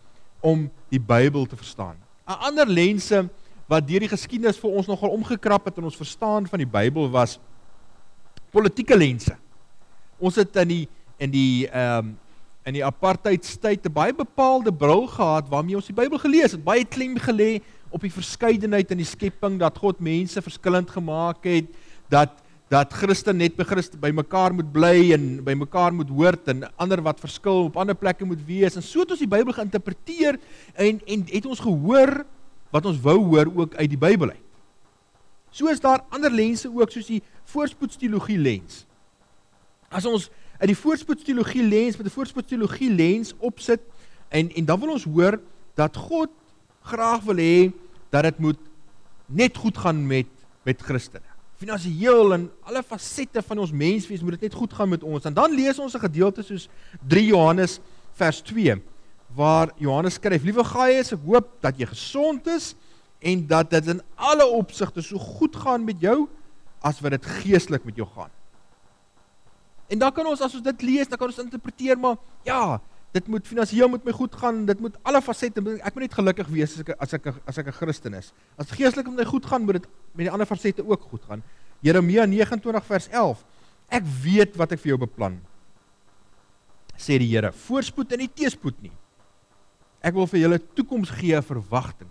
om 0.42 0.70
die 0.90 1.00
Bybel 1.00 1.46
te 1.46 1.56
verstaan. 1.56 1.96
'n 2.28 2.40
Ander 2.48 2.68
lense 2.68 3.30
wat 3.68 3.88
deur 3.88 4.00
die 4.00 4.10
geskiedenis 4.10 4.58
vir 4.58 4.72
ons 4.72 4.88
nogal 4.88 5.10
omgekrap 5.10 5.66
het 5.66 5.78
in 5.78 5.84
ons 5.84 5.96
verstaan 5.96 6.48
van 6.48 6.60
die 6.60 6.70
Bybel 6.70 7.10
was 7.10 7.40
politieke 8.52 8.98
lense. 8.98 9.36
Ons 10.20 10.36
het 10.36 10.56
in 10.56 10.68
die 10.68 10.88
in 11.18 11.32
die 11.32 11.68
ehm 11.68 11.98
um, 11.98 12.18
in 12.66 12.74
die 12.74 12.86
apartheidstyd 12.86 13.86
'n 13.86 13.94
baie 13.94 14.14
bepaalde 14.14 14.74
bril 14.74 15.08
gehad 15.08 15.50
waarmee 15.50 15.76
ons 15.76 15.86
die 15.86 15.96
Bybel 15.96 16.20
gelees 16.20 16.52
het. 16.52 16.64
Baie 16.64 16.86
klem 16.86 17.18
gelê 17.18 17.62
op 17.90 18.02
die 18.02 18.14
verskeidenheid 18.14 18.92
in 18.92 19.02
die 19.02 19.08
skepping 19.08 19.58
dat 19.60 19.78
God 19.78 20.00
mense 20.00 20.42
verskillend 20.42 20.90
gemaak 20.90 21.44
het, 21.50 21.74
dat 22.10 22.38
dat 22.70 22.94
Christen 22.94 23.40
net 23.42 23.56
by 23.58 23.66
Christen 23.66 23.98
by 23.98 24.12
mekaar 24.14 24.54
moet 24.54 24.68
bly 24.70 25.10
en 25.16 25.24
by 25.46 25.56
mekaar 25.58 25.94
moet 25.94 26.10
hoort 26.14 26.52
en 26.54 26.68
ander 26.78 27.02
wat 27.02 27.22
verskil 27.22 27.66
op 27.66 27.80
ander 27.82 27.98
plekke 27.98 28.28
moet 28.30 28.44
wees. 28.46 28.78
En 28.78 28.86
so 28.86 29.02
het 29.02 29.16
ons 29.16 29.24
die 29.24 29.30
Bybel 29.30 29.56
geïnterpreteer 29.58 30.38
en 30.78 31.02
en 31.02 31.24
het 31.32 31.48
ons 31.50 31.64
gehoor 31.66 32.22
wat 32.70 32.86
ons 32.86 33.02
wou 33.02 33.18
hoor 33.32 33.50
ook 33.50 33.74
uit 33.74 33.90
die 33.90 33.98
Bybel 33.98 34.36
uit. 34.36 34.46
So 35.50 35.72
is 35.74 35.82
daar 35.82 36.06
ander 36.14 36.30
lense 36.30 36.70
ook 36.70 36.94
soos 36.94 37.10
die 37.10 37.24
voorspoedsteologie 37.50 38.38
lens. 38.38 38.84
As 39.90 40.06
ons 40.06 40.30
uit 40.60 40.70
die 40.70 40.78
voorspoedsteologie 40.78 41.66
lens 41.66 41.98
met 41.98 42.06
'n 42.06 42.18
voorspoedsteologie 42.20 42.94
lens 42.94 43.34
opsit 43.40 43.82
en 44.30 44.54
en 44.54 44.66
dan 44.66 44.80
wil 44.80 44.92
ons 44.94 45.10
hoor 45.10 45.42
dat 45.74 45.98
God 45.98 46.30
graag 46.90 47.24
wil 47.28 47.40
hê 47.42 47.72
dat 48.14 48.26
dit 48.28 48.40
moet 48.40 48.60
net 49.30 49.58
goed 49.58 49.78
gaan 49.78 50.02
met 50.08 50.28
met 50.66 50.82
Christene. 50.82 51.26
Finansieel 51.60 52.34
en 52.36 52.50
alle 52.68 52.82
fasette 52.84 53.42
van 53.42 53.62
ons 53.64 53.72
menswees 53.72 54.22
moet 54.22 54.38
dit 54.38 54.48
net 54.50 54.58
goed 54.60 54.74
gaan 54.76 54.90
met 54.92 55.04
ons. 55.04 55.26
En 55.26 55.34
dan 55.34 55.56
lees 55.56 55.80
ons 55.80 55.96
'n 55.96 56.06
gedeelte 56.08 56.44
soos 56.44 56.70
3 57.08 57.26
Johannes 57.26 57.80
vers 58.14 58.42
2 58.42 58.82
waar 59.36 59.72
Johannes 59.78 60.14
skryf: 60.14 60.44
"Liewe 60.44 60.64
Gaius, 60.64 61.12
ek 61.12 61.20
hoop 61.26 61.48
dat 61.62 61.78
jy 61.78 61.86
gesond 61.86 62.48
is 62.48 62.76
en 63.20 63.48
dat 63.48 63.70
dit 63.70 63.88
in 63.88 64.02
alle 64.16 64.46
opsigte 64.46 65.02
so 65.02 65.18
goed 65.18 65.56
gaan 65.56 65.84
met 65.84 66.00
jou 66.00 66.28
as 66.82 67.00
wat 67.00 67.12
dit 67.12 67.26
geestelik 67.26 67.86
met 67.86 67.96
jou 67.96 68.08
gaan." 68.16 68.32
En 69.88 70.00
dan 70.00 70.12
kan 70.12 70.26
ons 70.26 70.42
as 70.42 70.54
ons 70.54 70.64
dit 70.64 70.82
lees, 70.82 71.08
dan 71.08 71.18
kan 71.18 71.28
ons 71.28 71.42
interpreteer 71.42 71.98
maar 71.98 72.16
ja, 72.46 72.82
dit 73.12 73.28
moet 73.28 73.48
finansiëel 73.48 73.90
met 73.90 74.04
my 74.06 74.14
goed 74.14 74.36
gaan, 74.38 74.66
dit 74.70 74.80
moet 74.80 74.98
alle 75.08 75.22
fasette 75.22 75.62
ek 75.62 75.96
moet 75.96 76.06
net 76.06 76.18
gelukkig 76.18 76.50
wees 76.54 76.76
as 76.76 76.84
ek 76.84 76.92
as 77.00 77.14
ek 77.18 77.30
as 77.46 77.58
ek 77.58 77.68
'n 77.68 77.78
Christen 77.80 78.14
is. 78.14 78.34
As 78.58 78.70
geestelik 78.70 79.08
met 79.08 79.18
my 79.18 79.26
goed 79.26 79.46
gaan, 79.46 79.66
moet 79.66 79.82
dit 79.82 79.88
met 80.14 80.26
die 80.26 80.32
ander 80.32 80.46
fasette 80.46 80.86
ook 80.86 81.02
goed 81.02 81.24
gaan. 81.26 81.44
Jeremia 81.82 82.26
29 82.26 82.86
vers 82.86 83.08
11. 83.10 83.46
Ek 83.90 84.04
weet 84.24 84.56
wat 84.56 84.72
ek 84.72 84.80
vir 84.80 84.90
jou 84.90 84.98
beplan. 84.98 85.40
Sê 86.98 87.18
die 87.18 87.28
Here, 87.28 87.52
voorspoed 87.52 88.12
en 88.12 88.20
nie 88.20 88.30
teespoed 88.30 88.82
nie. 88.82 88.92
Ek 90.02 90.14
wil 90.14 90.28
vir 90.28 90.40
julle 90.40 90.60
toekoms 90.76 91.10
gee 91.10 91.36
'n 91.36 91.42
verwagting. 91.42 92.10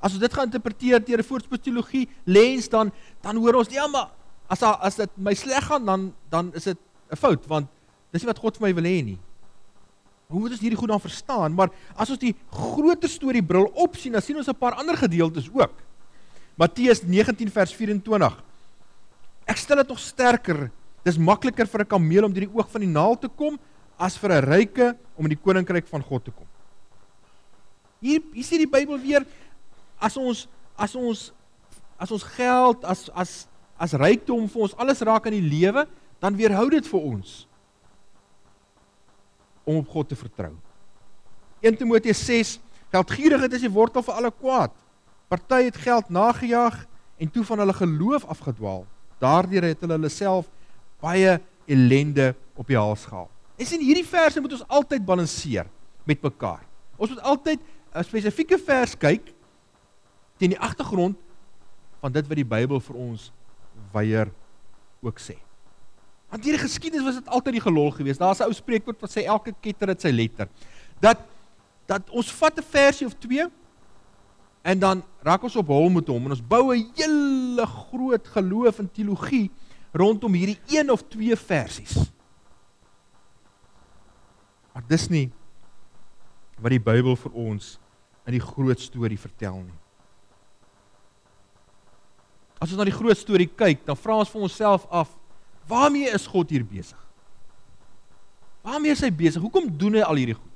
As 0.00 0.12
ons 0.12 0.20
dit 0.20 0.32
gaan 0.32 0.48
interpreteer 0.48 1.04
deur 1.04 1.18
'n 1.18 1.24
voorspoedsteologie 1.24 2.08
lens 2.24 2.68
dan 2.68 2.92
dan 3.22 3.36
hoor 3.36 3.54
ons 3.54 3.68
ja 3.68 3.86
maar 3.86 4.10
as 4.48 4.62
as 4.62 4.96
dit 4.96 5.10
my 5.16 5.34
sleg 5.34 5.64
gaan 5.64 5.84
dan 5.84 6.14
dan 6.30 6.52
is 6.54 6.64
dit 6.64 6.78
'n 7.10 7.16
fout 7.16 7.46
want 7.46 7.68
dis 8.12 8.22
nie 8.22 8.30
wat 8.30 8.38
God 8.38 8.56
vir 8.58 8.68
my 8.68 8.72
wil 8.74 8.88
hê 8.88 9.02
nie. 9.04 9.18
Hoe 10.30 10.38
moet 10.38 10.54
ons 10.54 10.62
hierdie 10.62 10.78
goed 10.78 10.92
dan 10.92 11.02
verstaan? 11.02 11.54
Maar 11.58 11.72
as 11.98 12.10
ons 12.14 12.20
die 12.22 12.34
groter 12.54 13.10
storie 13.10 13.42
bril 13.42 13.66
opsien, 13.82 14.14
dan 14.14 14.22
sien 14.22 14.38
ons 14.38 14.48
'n 14.48 14.54
paar 14.54 14.78
ander 14.78 14.96
gedeeltes 14.96 15.50
ook. 15.50 15.74
Matteus 16.56 17.02
19 17.02 17.50
vers 17.50 17.74
24. 17.74 18.42
Ek 19.46 19.56
stel 19.56 19.76
dit 19.76 19.88
nog 19.88 19.98
sterker. 19.98 20.70
Dis 21.02 21.18
makliker 21.18 21.66
vir 21.66 21.80
'n 21.80 21.86
kameel 21.86 22.24
om 22.24 22.32
deur 22.32 22.46
die 22.46 22.54
oog 22.54 22.70
van 22.70 22.80
die 22.80 22.90
naald 22.90 23.20
te 23.20 23.28
kom 23.28 23.58
as 23.98 24.16
vir 24.16 24.30
'n 24.30 24.44
ryke 24.44 24.96
om 25.16 25.24
in 25.24 25.34
die 25.34 25.42
koninkryk 25.42 25.88
van 25.88 26.02
God 26.02 26.24
te 26.24 26.30
kom. 26.30 26.46
Hier 28.00 28.20
hier 28.32 28.44
sê 28.44 28.56
die 28.56 28.70
Bybel 28.70 28.98
weer 28.98 29.26
as 29.98 30.16
ons 30.16 30.48
as 30.76 30.94
ons 30.94 31.32
as 31.98 32.10
ons 32.10 32.22
geld 32.22 32.84
as 32.84 33.10
as 33.14 33.48
as 33.78 33.92
rykdom 33.92 34.48
vir 34.48 34.62
ons 34.62 34.76
alles 34.76 35.00
raak 35.00 35.26
in 35.26 35.32
die 35.32 35.48
lewe, 35.48 35.88
dan 36.20 36.36
weerhou 36.36 36.70
dit 36.70 36.86
vir 36.86 37.00
ons 37.00 37.46
om 39.64 39.76
op 39.76 39.88
God 39.88 40.08
te 40.08 40.16
vertrou. 40.16 40.52
1 41.60 41.76
Timoteus 41.76 42.24
6: 42.24 42.58
Geldgierigheid 42.90 43.52
is 43.52 43.66
die 43.66 43.72
wortel 43.72 44.02
van 44.02 44.14
alle 44.14 44.32
kwaad. 44.32 44.72
Party 45.28 45.62
het 45.68 45.76
geld 45.76 46.08
nagejaag 46.08 46.86
en 47.16 47.30
toe 47.30 47.44
van 47.44 47.58
hulle 47.58 47.74
geloof 47.76 48.24
afgedwaal. 48.24 48.86
Daardeur 49.18 49.62
het 49.68 49.80
hulle 49.84 49.98
hulle 49.98 50.08
self 50.08 50.48
baie 51.00 51.38
ellende 51.70 52.32
op 52.54 52.66
die 52.66 52.78
hals 52.78 53.04
gehaal. 53.06 53.28
En 53.60 53.68
sien 53.68 53.82
hierdie 53.84 54.06
verse 54.06 54.40
moet 54.40 54.56
ons 54.56 54.66
altyd 54.66 55.04
balanseer 55.04 55.68
met 56.08 56.22
mekaar. 56.24 56.64
Ons 56.96 57.12
moet 57.12 57.22
altyd 57.22 57.60
'n 57.94 58.04
spesifieke 58.04 58.58
vers 58.58 58.96
kyk 58.96 59.32
teen 60.38 60.54
die 60.54 60.60
agtergrond 60.60 61.16
van 62.00 62.12
dit 62.12 62.26
wat 62.26 62.36
die 62.36 62.48
Bybel 62.48 62.80
vir 62.80 62.96
ons 62.96 63.32
weier 63.92 64.30
ook 65.02 65.18
sê. 65.20 65.36
Want 66.30 66.44
hierdie 66.44 66.62
geskiedenis 66.62 67.06
was 67.06 67.18
dit 67.18 67.28
altyd 67.28 67.58
die 67.58 67.64
gelol 67.64 67.90
geweest. 67.90 68.20
Daar's 68.20 68.40
'n 68.40 68.46
ou 68.48 68.54
spreekwoord 68.54 69.00
wat 69.00 69.10
sê 69.10 69.24
elke 69.24 69.54
ketter 69.60 69.88
het 69.88 70.00
sy 70.00 70.10
letter. 70.10 70.48
Dat 71.00 71.18
dat 71.86 72.10
ons 72.10 72.32
vat 72.32 72.58
'n 72.58 72.62
versie 72.62 73.06
of 73.06 73.14
twee 73.18 73.46
en 74.62 74.78
dan 74.78 75.02
raak 75.22 75.42
ons 75.42 75.56
op 75.56 75.66
hom 75.66 75.92
met 75.92 76.06
hom 76.06 76.24
en 76.24 76.30
ons 76.30 76.46
bou 76.46 76.74
'n 76.74 76.92
hele 76.94 77.66
groot 77.66 78.28
geloof 78.28 78.78
en 78.78 78.92
teologie 78.92 79.50
rondom 79.92 80.32
hierdie 80.32 80.60
een 80.68 80.90
of 80.90 81.02
twee 81.08 81.36
versies. 81.36 82.12
Maar 84.72 84.82
dis 84.86 85.08
nie 85.08 85.30
wat 86.60 86.70
die 86.70 86.80
Bybel 86.80 87.16
vir 87.16 87.32
ons 87.32 87.78
in 88.26 88.32
die 88.32 88.44
groot 88.44 88.80
storie 88.80 89.18
vertel 89.18 89.62
nie. 89.64 89.78
As 92.60 92.68
ons 92.70 92.76
na 92.76 92.84
die 92.84 92.92
groot 92.92 93.16
storie 93.16 93.48
kyk, 93.48 93.86
dan 93.86 93.96
vra 93.96 94.18
ons 94.20 94.30
vir 94.30 94.42
onsself 94.42 94.86
af, 94.92 95.08
waarmee 95.68 96.12
is 96.12 96.26
God 96.26 96.50
hier 96.50 96.64
besig? 96.64 96.98
Waarmee 98.62 98.92
is 98.92 99.02
hy 99.04 99.10
besig? 99.10 99.42
Hoekom 99.42 99.68
doen 99.80 99.98
hy 99.98 100.04
al 100.04 100.20
hierdie 100.20 100.36
goed? 100.36 100.46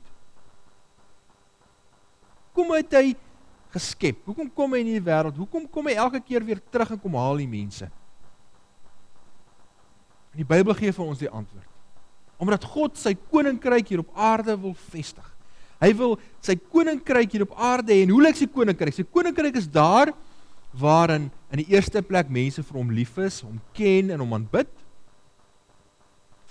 Hoekom 2.53 2.75
het 2.77 2.97
hy 2.99 3.05
geskep? 3.75 4.21
Hoekom 4.29 4.51
kom 4.55 4.75
hy 4.77 4.85
in 4.85 4.93
hierdie 4.93 5.09
wêreld? 5.09 5.39
Hoekom 5.41 5.67
kom 5.71 5.89
hy 5.91 5.97
elke 5.99 6.21
keer 6.23 6.45
weer 6.47 6.61
terug 6.71 6.95
en 6.95 7.01
kom 7.01 7.17
haal 7.19 7.41
die 7.43 7.51
mense? 7.51 7.89
En 10.35 10.43
die 10.43 10.49
Bybel 10.49 10.77
gee 10.79 10.93
vir 10.95 11.07
ons 11.07 11.23
die 11.23 11.31
antwoord. 11.31 11.71
Omdat 12.43 12.67
God 12.67 12.99
sy 12.99 13.15
koninkryk 13.31 13.91
hier 13.91 14.03
op 14.03 14.13
aarde 14.19 14.57
wil 14.61 14.75
vestig. 14.91 15.27
Hy 15.83 15.91
wil 15.99 16.15
sy 16.45 16.57
koninkryk 16.59 17.35
hier 17.35 17.45
op 17.47 17.55
aarde 17.59 17.95
hê 17.95 18.05
en 18.05 18.13
hoe 18.15 18.23
lyk 18.25 18.39
sy 18.39 18.49
koninkryk? 18.51 18.95
Sy 18.95 19.07
koninkryk 19.07 19.59
is 19.61 19.69
daar 19.71 20.13
waarin 20.75 21.29
in 21.55 21.63
die 21.63 21.69
eerste 21.75 22.03
plek 22.03 22.31
mense 22.33 22.63
vir 22.67 22.79
hom 22.81 22.91
lief 22.95 23.19
is, 23.23 23.41
hom 23.47 23.61
ken 23.77 24.11
en 24.15 24.23
hom 24.23 24.35
aanbid. 24.39 24.71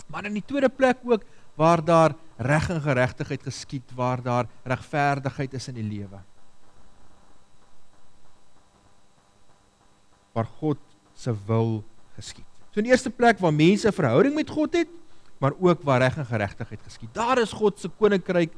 Maar 0.06 0.24
in 0.24 0.32
die 0.32 0.44
tweede 0.44 0.68
plek 0.68 0.98
ook 1.04 1.24
waar 1.54 1.84
daar 1.84 2.14
reg 2.36 2.68
en 2.70 2.80
geregtigheid 2.82 3.42
geskied, 3.42 3.94
waar 3.94 4.22
daar 4.22 4.46
regverdigheid 4.62 5.54
is 5.54 5.68
in 5.68 5.78
die 5.78 5.86
lewe. 5.86 6.20
Waar 10.34 10.48
God 10.58 10.78
se 11.14 11.34
wil 11.46 11.84
geskied. 12.16 12.46
So 12.72 12.82
in 12.82 12.88
die 12.88 12.92
eerste 12.92 13.10
plek 13.10 13.38
waar 13.38 13.54
mense 13.54 13.88
'n 13.88 13.92
verhouding 13.92 14.34
met 14.34 14.50
God 14.50 14.74
het, 14.74 14.88
maar 15.38 15.52
ook 15.60 15.82
waar 15.82 16.00
reg 16.00 16.16
en 16.16 16.26
geregtigheid 16.26 16.82
geskied. 16.82 17.14
Daar 17.14 17.38
is 17.38 17.52
God 17.52 17.78
se 17.78 17.88
koninkryk 17.88 18.52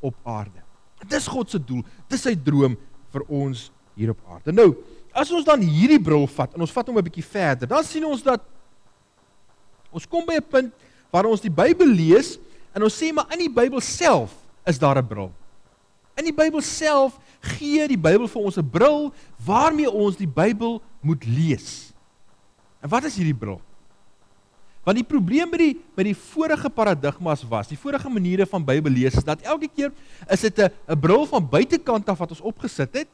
op 0.00 0.14
aarde. 0.22 0.62
Dis 1.08 1.26
God 1.26 1.50
se 1.50 1.64
doel. 1.64 1.84
Dis 2.08 2.22
sy 2.22 2.34
droom 2.34 2.76
vir 3.12 3.22
ons 3.28 3.70
hier 3.94 4.10
op 4.10 4.18
aarde. 4.28 4.52
Nou, 4.52 4.74
as 5.12 5.30
ons 5.30 5.44
dan 5.44 5.60
hierdie 5.60 6.00
bril 6.02 6.26
vat 6.26 6.54
en 6.54 6.60
ons 6.60 6.72
vat 6.72 6.86
hom 6.86 6.98
'n 6.98 7.04
bietjie 7.04 7.24
verder, 7.24 7.68
dan 7.68 7.84
sien 7.84 8.04
ons 8.04 8.22
dat 8.22 8.42
ons 9.90 10.06
kom 10.06 10.26
by 10.26 10.34
'n 10.34 10.48
punt 10.48 10.74
waar 11.10 11.26
ons 11.26 11.42
die 11.42 11.52
Bybel 11.52 11.86
lees 11.86 12.38
en 12.74 12.86
ons 12.86 12.96
sê 12.96 13.10
maar 13.12 13.30
in 13.34 13.44
die 13.46 13.52
Bybel 13.52 13.80
self 13.80 14.34
is 14.66 14.78
daar 14.78 14.98
'n 14.98 15.06
bril. 15.06 15.32
In 16.16 16.24
die 16.24 16.34
Bybel 16.34 16.60
self 16.60 17.18
gee 17.40 17.88
die 17.88 17.98
Bybel 17.98 18.28
vir 18.28 18.42
ons 18.42 18.58
'n 18.58 18.70
bril 18.70 19.12
waarmee 19.44 19.90
ons 19.90 20.16
die 20.16 20.28
Bybel 20.28 20.82
moet 21.00 21.24
lees. 21.24 21.92
En 22.80 22.88
wat 22.88 23.04
is 23.04 23.16
hierdie 23.16 23.34
bril? 23.34 23.60
Want 24.84 24.96
die 24.96 25.04
probleem 25.04 25.50
met 25.50 25.60
die 25.60 25.76
met 25.96 26.04
die 26.04 26.16
vorige 26.16 26.70
paradigmas 26.70 27.44
was, 27.48 27.68
die 27.68 27.78
vorige 27.78 28.08
maniere 28.08 28.46
van 28.46 28.64
Bybel 28.64 28.92
lees 28.92 29.16
is 29.16 29.24
dat 29.24 29.42
elke 29.42 29.68
keer 29.68 29.92
is 30.28 30.40
dit 30.40 30.58
'n 30.58 30.70
'n 30.88 31.00
bril 31.00 31.26
van 31.26 31.48
buitekant 31.48 32.08
af 32.08 32.18
wat 32.18 32.30
ons 32.30 32.40
opgesit 32.40 32.92
het 32.94 33.08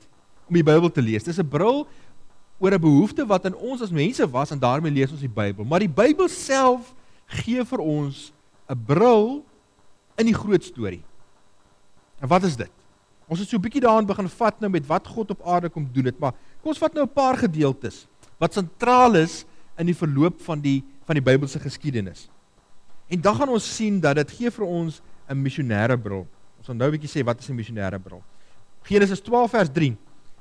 om 0.48 0.54
die 0.54 0.62
Bybel 0.62 0.90
te 0.90 1.02
lees. 1.02 1.24
Dis 1.24 1.38
'n 1.38 1.48
bril 1.48 1.86
oor 2.58 2.72
'n 2.72 2.80
behoefte 2.80 3.26
wat 3.26 3.44
in 3.44 3.54
ons 3.54 3.82
as 3.82 3.90
mense 3.90 4.30
was 4.30 4.50
en 4.50 4.58
daarmee 4.58 4.92
lees 4.92 5.10
ons 5.10 5.20
die 5.20 5.28
Bybel. 5.28 5.64
Maar 5.64 5.80
die 5.80 5.88
Bybel 5.88 6.28
self 6.28 6.94
gee 7.26 7.64
vir 7.64 7.80
ons 7.80 8.32
'n 8.68 8.84
bril 8.86 9.44
in 10.16 10.26
die 10.26 10.34
groot 10.34 10.64
storie. 10.64 11.02
En 12.20 12.28
wat 12.28 12.42
is 12.42 12.56
dit? 12.56 12.70
Ons 13.28 13.40
het 13.40 13.48
so 13.48 13.56
'n 13.56 13.62
bietjie 13.62 13.80
daaraan 13.80 14.06
begin 14.06 14.28
vat 14.28 14.60
nou 14.60 14.70
met 14.70 14.86
wat 14.86 15.06
God 15.06 15.30
op 15.30 15.46
aarde 15.46 15.68
kom 15.68 15.88
doen 15.92 16.04
het, 16.04 16.18
maar 16.18 16.32
kom 16.62 16.70
ons 16.70 16.78
vat 16.78 16.94
nou 16.94 17.04
'n 17.04 17.12
paar 17.12 17.36
gedeeltes 17.36 18.06
wat 18.38 18.52
sentraal 18.52 19.14
is 19.14 19.44
in 19.78 19.86
die 19.86 19.96
verloop 19.96 20.40
van 20.42 20.60
die 20.60 20.84
van 21.06 21.14
die 21.14 21.22
Bybelse 21.22 21.60
geskiedenis. 21.60 22.28
En 23.08 23.20
dan 23.20 23.34
gaan 23.34 23.48
ons 23.48 23.76
sien 23.76 24.00
dat 24.00 24.16
dit 24.16 24.30
gee 24.30 24.50
vir 24.50 24.64
ons 24.66 25.02
'n 25.28 25.42
missionêre 25.42 25.96
bril. 25.96 26.26
Ons 26.58 26.66
gaan 26.66 26.76
nou 26.76 26.88
'n 26.88 26.98
bietjie 26.98 27.20
sê 27.20 27.24
wat 27.24 27.38
is 27.38 27.48
'n 27.48 27.54
missionêre 27.54 27.98
bril. 27.98 28.22
Genesis 28.82 29.20
12 29.20 29.50
vers 29.50 29.68
3. 29.72 29.96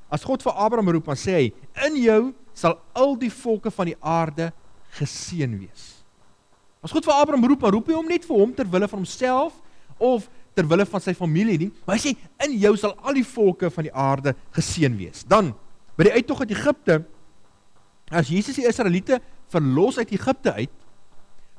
As 0.10 0.24
God 0.24 0.42
vir 0.42 0.51
Abraham 0.54 0.89
roep, 0.89 1.06
dan 1.06 1.15
sê 1.15 1.32
hy: 1.32 1.54
"In 1.86 1.96
jou 1.96 2.34
sal 2.54 2.80
al 2.94 3.18
die 3.18 3.32
volke 3.32 3.72
van 3.72 3.86
die 3.86 3.98
aarde 4.00 4.54
geseën 4.89 5.60
wees." 5.60 5.95
As 6.86 6.94
God 6.94 7.08
vir 7.08 7.18
Abraham 7.18 7.48
roep, 7.50 7.63
roep 7.74 7.88
hy 7.89 7.98
hom 7.98 8.10
net 8.12 8.27
vir 8.27 8.38
hom 8.38 8.51
ter 8.54 8.68
wille 8.70 8.88
van 8.92 9.01
homself 9.01 9.56
of 9.98 10.27
ter 10.54 10.68
wille 10.70 10.86
van 10.86 11.01
sy 11.01 11.15
familie 11.18 11.58
nie, 11.58 11.72
maar 11.84 11.98
hy 11.98 12.01
sê: 12.04 12.12
"In 12.46 12.54
jou 12.62 12.75
sal 12.77 12.94
al 13.01 13.18
die 13.18 13.25
volke 13.25 13.72
van 13.74 13.88
die 13.88 13.94
aarde 13.94 14.36
geseën 14.54 14.94
wees." 14.98 15.25
Dan 15.25 15.56
by 15.98 16.06
die 16.06 16.13
uittog 16.13 16.46
uit 16.46 16.54
Egipte 16.54 17.00
as 18.12 18.30
Jesus 18.30 18.60
die 18.60 18.68
Israeliete 18.70 19.18
verlos 19.50 19.98
uit 19.98 20.13
Egipte 20.13 20.54
uit, 20.54 20.70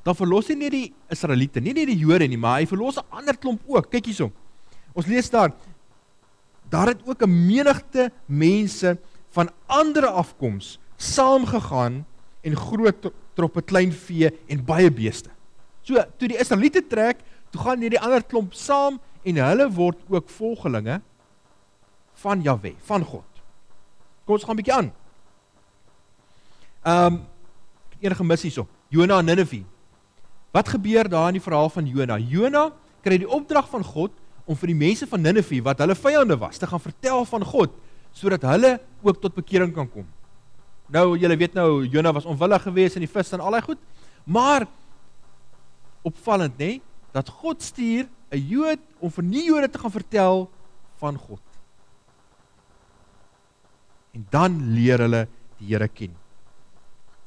dan 0.07 0.15
verlos 0.15 0.47
hy 0.47 0.55
nie 0.55 0.69
die 0.71 0.93
Israeliete, 1.11 1.59
nie 1.59 1.73
net 1.75 1.91
die 1.91 1.99
Jode 1.99 2.27
nie, 2.31 2.39
maar 2.39 2.61
hy 2.61 2.65
verlos 2.65 2.97
'n 2.97 3.11
ander 3.11 3.35
klomp 3.35 3.59
ook. 3.67 3.91
Kyk 3.91 4.05
hierso. 4.05 4.31
Ons 4.95 5.07
lees 5.07 5.29
daar 5.29 5.51
daar 6.69 6.87
het 6.87 7.01
ook 7.05 7.21
'n 7.21 7.47
menigte 7.47 8.11
mense 8.27 8.97
van 9.31 9.49
ander 9.67 10.07
afkoms 10.07 10.79
saamgegaan 10.97 12.05
en 12.41 12.55
groot 12.55 13.11
troppe 13.37 13.61
klein 13.61 13.93
vee 13.93 14.31
en 14.49 14.63
baie 14.65 14.89
beeste. 14.91 15.29
So, 15.85 16.01
toe 16.17 16.31
die 16.33 16.39
Israeliete 16.41 16.81
trek, 16.83 17.21
toe 17.53 17.61
gaan 17.61 17.83
hierdie 17.83 18.01
ander 18.01 18.25
klomp 18.25 18.57
saam 18.57 18.97
en 19.27 19.41
hulle 19.43 19.69
word 19.77 20.01
ook 20.11 20.29
volgelinge 20.35 20.99
van 22.23 22.41
Jahwe, 22.43 22.73
van 22.89 23.05
God. 23.05 23.27
Kom 24.25 24.35
ons 24.35 24.43
gaan 24.43 24.55
'n 24.55 24.61
bietjie 24.61 24.73
aan. 24.73 24.91
Ehm 26.83 27.13
um, 27.13 27.25
enige 27.99 28.23
mis 28.23 28.41
hierso. 28.41 28.67
Jona 28.89 29.19
en 29.19 29.25
Ninive. 29.25 29.63
Wat 30.51 30.67
gebeur 30.67 31.09
daar 31.09 31.27
in 31.27 31.39
die 31.39 31.43
verhaal 31.43 31.69
van 31.69 31.87
Jona? 31.87 32.17
Jona 32.17 32.71
kry 33.01 33.17
die 33.17 33.29
opdrag 33.29 33.69
van 33.69 33.83
God 33.83 34.11
om 34.45 34.55
vir 34.55 34.67
die 34.67 34.79
mense 34.79 35.07
van 35.07 35.21
Ninive 35.21 35.61
wat 35.63 35.79
hulle 35.79 35.95
vyande 35.95 36.37
was 36.37 36.57
te 36.57 36.67
gaan 36.67 36.79
vertel 36.79 37.25
van 37.25 37.43
God 37.43 37.71
sodat 38.13 38.41
hulle 38.41 38.79
ook 39.03 39.21
tot 39.21 39.35
bekering 39.35 39.73
kan 39.73 39.89
kom. 39.89 40.05
Nou 40.87 41.17
julle 41.19 41.37
weet 41.37 41.53
nou 41.53 41.85
Jona 41.85 42.13
was 42.15 42.25
onwillig 42.25 42.63
geweest 42.63 42.95
in 42.95 43.03
die 43.03 43.11
vis 43.11 43.33
en 43.35 43.43
al 43.43 43.57
daai 43.57 43.65
goed. 43.65 43.79
Maar 44.23 44.67
opvallend 46.07 46.55
nê, 46.57 46.65
nee, 46.65 46.81
dat 47.11 47.29
God 47.29 47.63
stuur 47.63 48.07
'n 48.31 48.47
Jood 48.47 48.79
om 48.99 49.11
vir 49.11 49.23
nie 49.23 49.45
Jode 49.45 49.69
te 49.69 49.79
gaan 49.79 49.91
vertel 49.91 50.49
van 50.99 51.17
God. 51.17 51.41
En 54.13 54.27
dan 54.29 54.73
leer 54.73 54.99
hulle 54.99 55.27
die 55.57 55.67
Here 55.73 55.87
ken. 55.87 56.15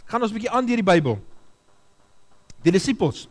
Gaan 0.04 0.22
ons 0.22 0.30
'n 0.30 0.34
bietjie 0.34 0.50
aan 0.50 0.66
deur 0.66 0.76
die 0.76 0.92
Bybel. 0.92 1.18
Die 2.62 2.72
disippels. 2.72 3.28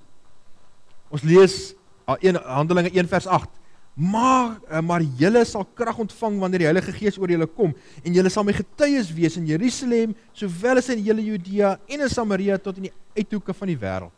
Ons 1.09 1.21
lees 1.21 1.73
in 2.19 2.35
Handelinge 2.35 2.89
1 2.89 3.07
vers 3.07 3.27
8. 3.27 3.58
Maar 3.95 4.59
eh, 4.69 4.81
maar 4.81 5.01
julle 5.01 5.45
sal 5.45 5.65
krag 5.75 5.97
ontvang 5.99 6.39
wanneer 6.39 6.63
die 6.63 6.69
Heilige 6.69 6.93
Gees 6.95 7.17
oor 7.19 7.31
julle 7.31 7.47
kom 7.47 7.73
en 8.03 8.13
julle 8.13 8.31
sal 8.31 8.45
my 8.47 8.53
getuies 8.55 9.11
wees 9.15 9.35
in 9.39 9.49
Jerusalem 9.49 10.15
sowel 10.33 10.79
as 10.79 10.89
in 10.93 11.03
hele 11.03 11.25
Judea 11.25 11.77
en 11.87 12.05
in 12.05 12.09
Samaria 12.09 12.57
tot 12.57 12.77
in 12.79 12.87
die 12.87 12.95
uithoeke 13.17 13.53
van 13.53 13.71
die 13.71 13.77
wêreld. 13.79 14.15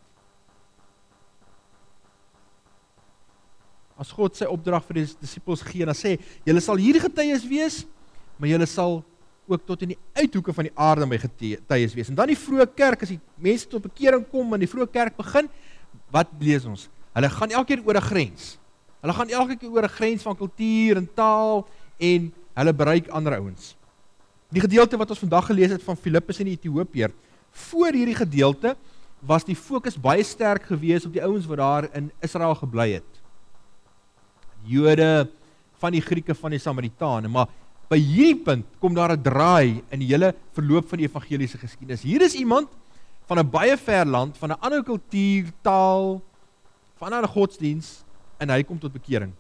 As 4.02 4.12
God 4.14 4.38
sy 4.38 4.48
opdrag 4.50 4.86
vir 4.88 5.02
die 5.02 5.08
disippels 5.22 5.62
gee, 5.66 5.86
dan 5.86 5.98
sê 5.98 6.16
julle 6.46 6.62
sal 6.62 6.80
hierdie 6.82 7.04
getuies 7.04 7.44
wees, 7.46 7.84
maar 8.38 8.50
julle 8.50 8.66
sal 8.70 9.04
ook 9.52 9.66
tot 9.68 9.84
in 9.86 9.94
die 9.94 10.00
uithoeke 10.18 10.54
van 10.56 10.70
die 10.70 10.74
aarde 10.80 11.06
my 11.10 11.20
getuies 11.22 11.94
wees. 11.98 12.10
En 12.10 12.18
dan 12.18 12.32
die 12.32 12.40
vroeë 12.40 12.70
kerk 12.78 13.04
as 13.06 13.14
die 13.14 13.20
mense 13.42 13.70
tot 13.70 13.84
bekering 13.86 14.24
kom 14.32 14.54
en 14.56 14.64
die 14.64 14.70
vroeë 14.70 14.90
kerk 14.94 15.18
begin, 15.20 15.50
wat 16.14 16.32
lees 16.42 16.66
ons? 16.70 16.88
Hulle 17.16 17.30
gaan 17.30 17.54
elkeen 17.60 17.84
oor 17.86 17.98
'n 17.98 18.10
grens. 18.10 18.58
Hulle 19.02 19.14
gaan 19.18 19.30
elke 19.30 19.58
keer 19.58 19.70
oor 19.70 19.84
'n 19.84 19.98
grens 19.98 20.22
van 20.22 20.38
kultuur 20.38 20.98
en 20.98 21.10
taal 21.14 21.68
en 21.98 22.34
hulle 22.54 22.74
bereik 22.74 23.08
ander 23.08 23.34
ouens. 23.34 23.76
Die 24.50 24.62
gedeelte 24.62 24.98
wat 24.98 25.10
ons 25.10 25.20
vandag 25.20 25.46
gelees 25.46 25.72
het 25.72 25.84
van 25.84 25.98
Filippus 25.98 26.40
en 26.40 26.48
Ethiopiër, 26.48 27.12
voor 27.52 27.92
hierdie 27.94 28.16
gedeelte 28.16 28.76
was 29.20 29.44
die 29.44 29.56
fokus 29.56 30.00
baie 30.00 30.24
sterk 30.24 30.64
geweest 30.64 31.06
op 31.06 31.14
die 31.14 31.24
ouens 31.24 31.46
wat 31.46 31.58
daar 31.58 31.88
in 31.94 32.12
Israel 32.20 32.56
gebly 32.56 32.92
het. 32.92 33.22
Jode 34.66 35.30
van 35.80 35.92
die 35.92 36.02
Grieke 36.02 36.36
van 36.36 36.52
die 36.52 36.60
Samaritane, 36.60 37.28
maar 37.28 37.48
by 37.90 37.98
hierdie 37.98 38.44
punt 38.44 38.66
kom 38.80 38.94
daar 38.94 39.12
'n 39.12 39.22
draai 39.22 39.84
in 39.90 40.00
die 40.00 40.08
hele 40.08 40.34
verloop 40.54 40.88
van 40.90 40.98
die 40.98 41.08
evangeliese 41.08 41.58
geskiedenis. 41.58 42.02
Hier 42.02 42.22
is 42.22 42.34
iemand 42.34 42.70
van 43.26 43.40
'n 43.40 43.50
baie 43.50 43.78
ver 43.78 44.06
land, 44.06 44.38
van 44.38 44.52
'n 44.52 44.60
ander 44.60 44.84
kultuur, 44.84 45.52
taal, 45.62 46.22
van 46.96 47.10
'n 47.10 47.14
ander 47.14 47.30
godsdiens 47.30 48.04
en 48.42 48.50
hy 48.50 48.64
kom 48.66 48.80
tot 48.82 48.94
bekering. 48.94 49.32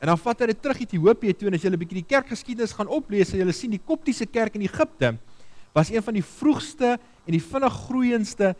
En 0.00 0.08
dan 0.08 0.18
vat 0.18 0.40
hy 0.40 0.48
dit 0.48 0.62
terug 0.64 0.80
Ethiopië 0.80 1.36
toe 1.36 1.50
en 1.50 1.54
as 1.58 1.64
jy 1.64 1.70
'n 1.70 1.78
bietjie 1.78 2.00
die 2.00 2.08
kerkgeskiedenis 2.08 2.72
gaan 2.72 2.88
oplees, 2.88 3.28
sal 3.28 3.40
jy 3.40 3.52
sien 3.52 3.70
die 3.70 3.84
Koptiese 3.84 4.26
kerk 4.26 4.54
in 4.54 4.62
Egipte 4.62 5.18
was 5.72 5.90
een 5.90 6.02
van 6.02 6.14
die 6.14 6.24
vroegste 6.24 6.98
en 7.26 7.32
die 7.32 7.42
vinnig 7.42 7.72
groeiendste 7.86 8.56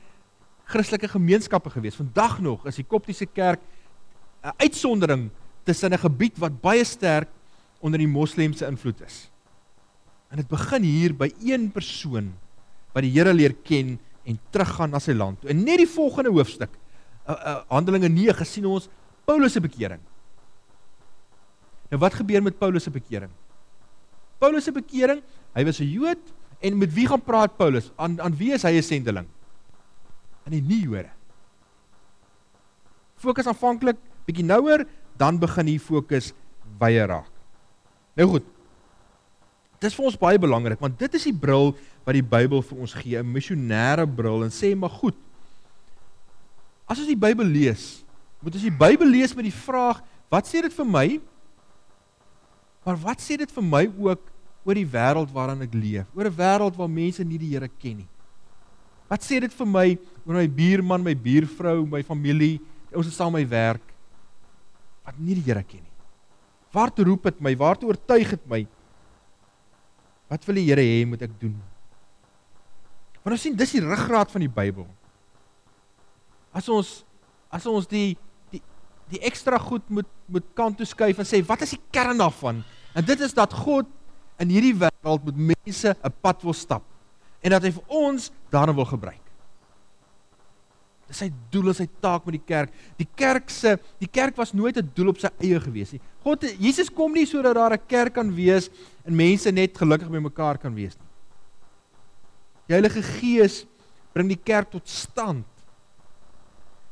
Christelike 0.64 1.09
gemeenskappe 1.09 1.71
gewees. 1.71 1.97
Vandag 1.97 2.40
nog 2.40 2.66
is 2.66 2.76
die 2.76 2.85
Koptiese 2.85 3.26
kerk 3.26 3.61
'n 4.45 4.52
uitsondering 4.59 5.30
tussen 5.64 5.92
'n 5.92 5.99
gebied 5.99 6.38
wat 6.38 6.61
baie 6.61 6.85
sterk 6.85 7.28
onder 7.80 7.99
die 7.99 8.09
moslemse 8.09 8.66
invloed 8.66 9.00
is. 9.00 9.30
En 10.30 10.37
dit 10.37 10.49
begin 10.49 10.83
hier 10.83 11.14
by 11.14 11.33
een 11.42 11.71
persoon 11.73 12.35
wat 12.92 13.02
die 13.02 13.12
Here 13.12 13.35
leer 13.35 13.54
ken 13.64 13.99
en 14.25 14.38
teruggaan 14.50 14.90
na 14.90 14.99
sy 14.99 15.12
land 15.12 15.40
toe. 15.40 15.50
En 15.50 15.64
net 15.64 15.78
die 15.78 15.88
volgende 15.88 16.30
hoofstuk 16.30 16.71
uh, 17.30 17.37
uh, 17.50 17.60
Handelinge 17.70 18.08
9 18.08 18.46
sien 18.46 18.66
ons 18.66 18.88
Paulus 19.25 19.52
se 19.52 19.62
bekering. 19.62 20.00
Nou 21.90 22.00
wat 22.02 22.14
gebeur 22.18 22.42
met 22.42 22.58
Paulus 22.58 22.87
se 22.87 22.90
bekering? 22.90 23.30
Paulus 24.40 24.64
se 24.64 24.72
bekering, 24.72 25.22
hy 25.54 25.64
was 25.64 25.80
'n 25.80 25.90
Jood 25.90 26.22
en 26.60 26.78
met 26.78 26.92
wie 26.94 27.06
gaan 27.06 27.22
praat 27.22 27.56
Paulus? 27.56 27.90
Aan 27.96 28.20
aan 28.20 28.37
wie 28.37 28.52
is 28.52 28.62
hy 28.62 28.76
'n 28.78 28.82
sendeling? 28.82 29.26
Aan 30.46 30.52
die 30.52 30.62
nie-Jode. 30.62 31.10
Fokus 33.16 33.46
aanvanklik 33.46 33.96
bietjie 34.26 34.44
nouer, 34.44 34.87
dan 35.16 35.38
begin 35.38 35.66
hier 35.66 35.80
fokus 35.80 36.32
wyer 36.78 37.08
raak. 37.08 37.30
Nou 38.16 38.28
goed. 38.28 38.47
Dit 39.80 39.90
is 39.90 39.97
vir 39.97 40.04
ons 40.04 40.19
baie 40.21 40.38
belangrik 40.38 40.80
want 40.80 40.99
dit 40.99 41.14
is 41.14 41.25
die 41.25 41.36
bril 41.36 41.75
wat 42.04 42.14
die 42.14 42.25
Bybel 42.25 42.62
vir 42.62 42.78
ons 42.78 42.95
gee, 42.95 43.19
'n 43.19 43.32
missionêre 43.32 44.06
bril 44.06 44.45
en 44.45 44.50
sê 44.50 44.75
maar 44.76 44.90
goed. 44.90 45.16
As 46.91 46.99
ons 46.99 47.07
die 47.07 47.19
Bybel 47.19 47.47
lees, 47.47 48.00
moet 48.43 48.57
ons 48.59 48.67
die 48.67 48.75
Bybel 48.75 49.07
lees 49.07 49.35
met 49.37 49.47
die 49.47 49.55
vraag, 49.55 50.00
wat 50.33 50.49
sê 50.50 50.65
dit 50.65 50.75
vir 50.75 50.89
my? 50.89 51.07
Maar 52.83 52.99
wat 53.05 53.23
sê 53.23 53.37
dit 53.39 53.53
vir 53.55 53.67
my 53.67 53.85
ook 53.87 54.25
oor 54.67 54.79
die 54.79 54.89
wêreld 54.89 55.31
waarin 55.31 55.63
ek 55.63 55.76
leef? 55.76 56.09
Oor 56.17 56.26
'n 56.26 56.35
wêreld 56.35 56.75
waar 56.76 56.91
mense 56.91 57.23
nie 57.23 57.39
die 57.39 57.55
Here 57.55 57.69
ken 57.69 58.03
nie. 58.03 58.09
Wat 59.09 59.23
sê 59.23 59.41
dit 59.41 59.53
vir 59.53 59.67
my 59.67 59.99
oor 60.26 60.35
my 60.35 60.47
buurman, 60.47 61.03
my 61.03 61.15
buurvrou, 61.15 61.87
my 61.87 62.03
familie, 62.03 62.61
ons 62.93 63.07
wat 63.07 63.15
saam 63.15 63.33
my 63.33 63.47
werk 63.47 63.83
wat 65.07 65.19
nie 65.19 65.35
die 65.35 65.47
Here 65.47 65.63
ken 65.63 65.83
nie? 65.83 65.97
Waartoe 66.73 67.05
roep 67.05 67.23
dit 67.23 67.41
my? 67.41 67.55
Waartoe 67.55 67.89
oortuig 67.89 68.31
dit 68.31 68.47
my? 68.47 68.67
Wat 70.29 70.45
wil 70.47 70.55
die 70.55 70.67
Here 70.67 70.83
hê 70.83 71.07
moet 71.07 71.23
ek 71.23 71.41
doen? 71.41 71.55
Want 73.23 73.33
ons 73.33 73.43
sien 73.43 73.55
dis 73.55 73.73
die 73.73 73.85
ruggraat 73.85 74.31
van 74.31 74.41
die 74.41 74.50
Bybel 74.50 74.87
as 76.52 76.69
ons 76.69 77.04
as 77.50 77.67
ons 77.67 77.86
die 77.91 78.17
die 78.50 78.63
die 79.10 79.23
ekstra 79.26 79.58
goed 79.58 79.86
moet 79.89 80.08
moet 80.30 80.47
kant 80.54 80.78
toe 80.78 80.86
skuif 80.86 81.19
en 81.19 81.26
sê 81.26 81.43
wat 81.47 81.63
is 81.67 81.75
die 81.75 81.82
kern 81.93 82.19
daarvan? 82.19 82.63
En 82.95 83.04
dit 83.06 83.21
is 83.21 83.34
dat 83.34 83.54
God 83.54 83.89
in 84.41 84.52
hierdie 84.52 84.76
wêreld 84.78 85.26
met 85.26 85.43
mense 85.54 85.95
'n 85.95 86.15
pad 86.23 86.43
wil 86.43 86.54
stap 86.54 86.84
en 87.43 87.50
dat 87.50 87.63
hy 87.63 87.73
vir 87.73 87.84
ons 87.89 88.30
daarin 88.50 88.76
wil 88.76 88.84
gebruik. 88.84 89.23
Dis 91.08 91.19
sy 91.25 91.30
doel 91.50 91.73
en 91.73 91.75
sy 91.75 91.89
taak 92.00 92.26
met 92.26 92.39
die 92.39 92.47
kerk. 92.47 92.71
Die 92.97 93.08
kerk 93.17 93.50
se 93.50 93.78
die 93.99 94.08
kerk 94.08 94.36
was 94.36 94.52
nooit 94.52 94.76
'n 94.76 94.91
doel 94.95 95.08
op 95.08 95.19
sy 95.19 95.28
eie 95.41 95.60
gewees 95.60 95.93
nie. 95.93 96.00
God 96.23 96.45
Jesus 96.58 96.89
kom 96.89 97.13
nie 97.13 97.26
sodat 97.26 97.54
daar 97.54 97.73
'n 97.73 97.86
kerk 97.89 98.15
kan 98.15 98.34
wees 98.34 98.71
en 99.04 99.17
mense 99.17 99.50
net 99.50 99.76
gelukkig 99.76 100.08
by 100.10 100.19
mekaar 100.19 100.58
kan 100.58 100.75
wees 100.75 100.97
nie. 100.97 101.08
Die 102.69 102.75
Heilige 102.75 103.02
Gees 103.02 103.67
bring 104.15 104.28
die 104.28 104.39
kerk 104.39 104.71
tot 104.71 104.89
stand 104.89 105.45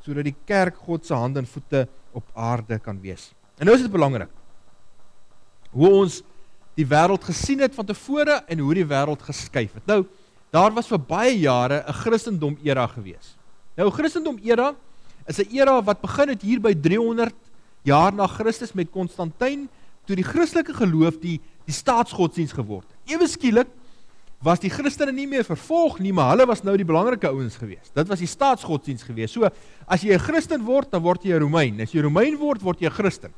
sodat 0.09 0.25
die 0.25 0.37
kerk 0.49 0.79
God 0.87 1.05
se 1.05 1.17
hande 1.17 1.43
en 1.43 1.49
voete 1.49 1.85
op 2.17 2.25
aarde 2.33 2.79
kan 2.81 2.97
wees. 3.01 3.29
En 3.61 3.69
nou 3.69 3.77
is 3.77 3.85
dit 3.85 3.93
belangrik 3.93 4.33
hoe 5.69 5.89
ons 6.01 6.23
die 6.79 6.87
wêreld 6.89 7.27
gesien 7.29 7.61
het 7.61 7.75
van 7.77 7.85
tevore 7.85 8.39
en 8.49 8.63
hoe 8.65 8.77
die 8.79 8.87
wêreld 8.89 9.21
geskuif 9.27 9.75
het. 9.77 9.85
Nou, 9.91 10.05
daar 10.55 10.73
was 10.73 10.89
vir 10.89 10.99
baie 10.99 11.35
jare 11.37 11.83
'n 11.85 11.93
Christendom 11.93 12.57
era 12.65 12.87
gewees. 12.87 13.37
Nou 13.77 13.91
Christendom 13.91 14.39
era 14.43 14.75
is 15.27 15.39
'n 15.39 15.51
era 15.53 15.83
wat 15.83 16.01
begin 16.01 16.29
het 16.29 16.43
hier 16.43 16.61
by 16.61 16.73
300 16.75 17.35
jaar 17.83 18.13
na 18.13 18.27
Christus 18.27 18.73
met 18.73 18.91
Konstantin 18.91 19.69
toe 20.07 20.17
die 20.17 20.25
Christelike 20.25 20.73
geloof 20.73 21.21
die 21.21 21.41
die 21.67 21.75
staatsgodsdiens 21.75 22.53
geword 22.53 22.87
het. 22.89 23.13
Ewe 23.15 23.29
skielik 23.29 23.69
was 24.45 24.61
die 24.63 24.71
Christene 24.71 25.13
nie 25.13 25.27
meer 25.27 25.43
vervolg 25.47 25.99
nie, 25.99 26.13
maar 26.15 26.31
hulle 26.33 26.47
was 26.47 26.63
nou 26.63 26.77
die 26.79 26.87
belangrike 26.87 27.27
ouens 27.31 27.57
gewees. 27.59 27.91
Dit 27.95 28.07
was 28.11 28.23
die 28.23 28.31
staatsgodsdiens 28.31 29.03
gewees. 29.03 29.33
So 29.35 29.51
as 29.87 30.03
jy 30.03 30.15
'n 30.15 30.19
Christen 30.19 30.65
word, 30.65 30.91
dan 30.91 31.03
word 31.03 31.25
jy 31.25 31.35
'n 31.35 31.43
Romein. 31.43 31.81
As 31.81 31.93
jy 31.93 32.03
Romein 32.03 32.37
word, 32.39 32.63
word 32.63 32.81
jy 32.81 32.87
'n 32.87 32.93
Christen. 32.93 33.35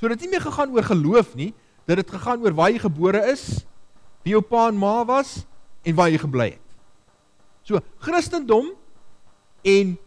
So 0.00 0.08
dit 0.08 0.20
het 0.20 0.20
nie 0.20 0.30
meer 0.30 0.40
gegaan 0.40 0.70
oor 0.70 0.82
geloof 0.82 1.34
nie, 1.34 1.52
dit 1.86 1.96
het 1.96 2.10
gegaan 2.10 2.40
oor 2.42 2.54
waar 2.54 2.70
jy 2.70 2.78
gebore 2.78 3.32
is, 3.32 3.64
wie 4.22 4.32
jou 4.32 4.40
pa 4.40 4.68
en 4.68 4.78
ma 4.78 5.04
was 5.04 5.44
en 5.84 5.94
waar 5.94 6.08
jy 6.08 6.18
gebly 6.18 6.50
het. 6.50 6.68
So 7.64 7.80
Christendom 7.98 8.72
en 9.62 9.98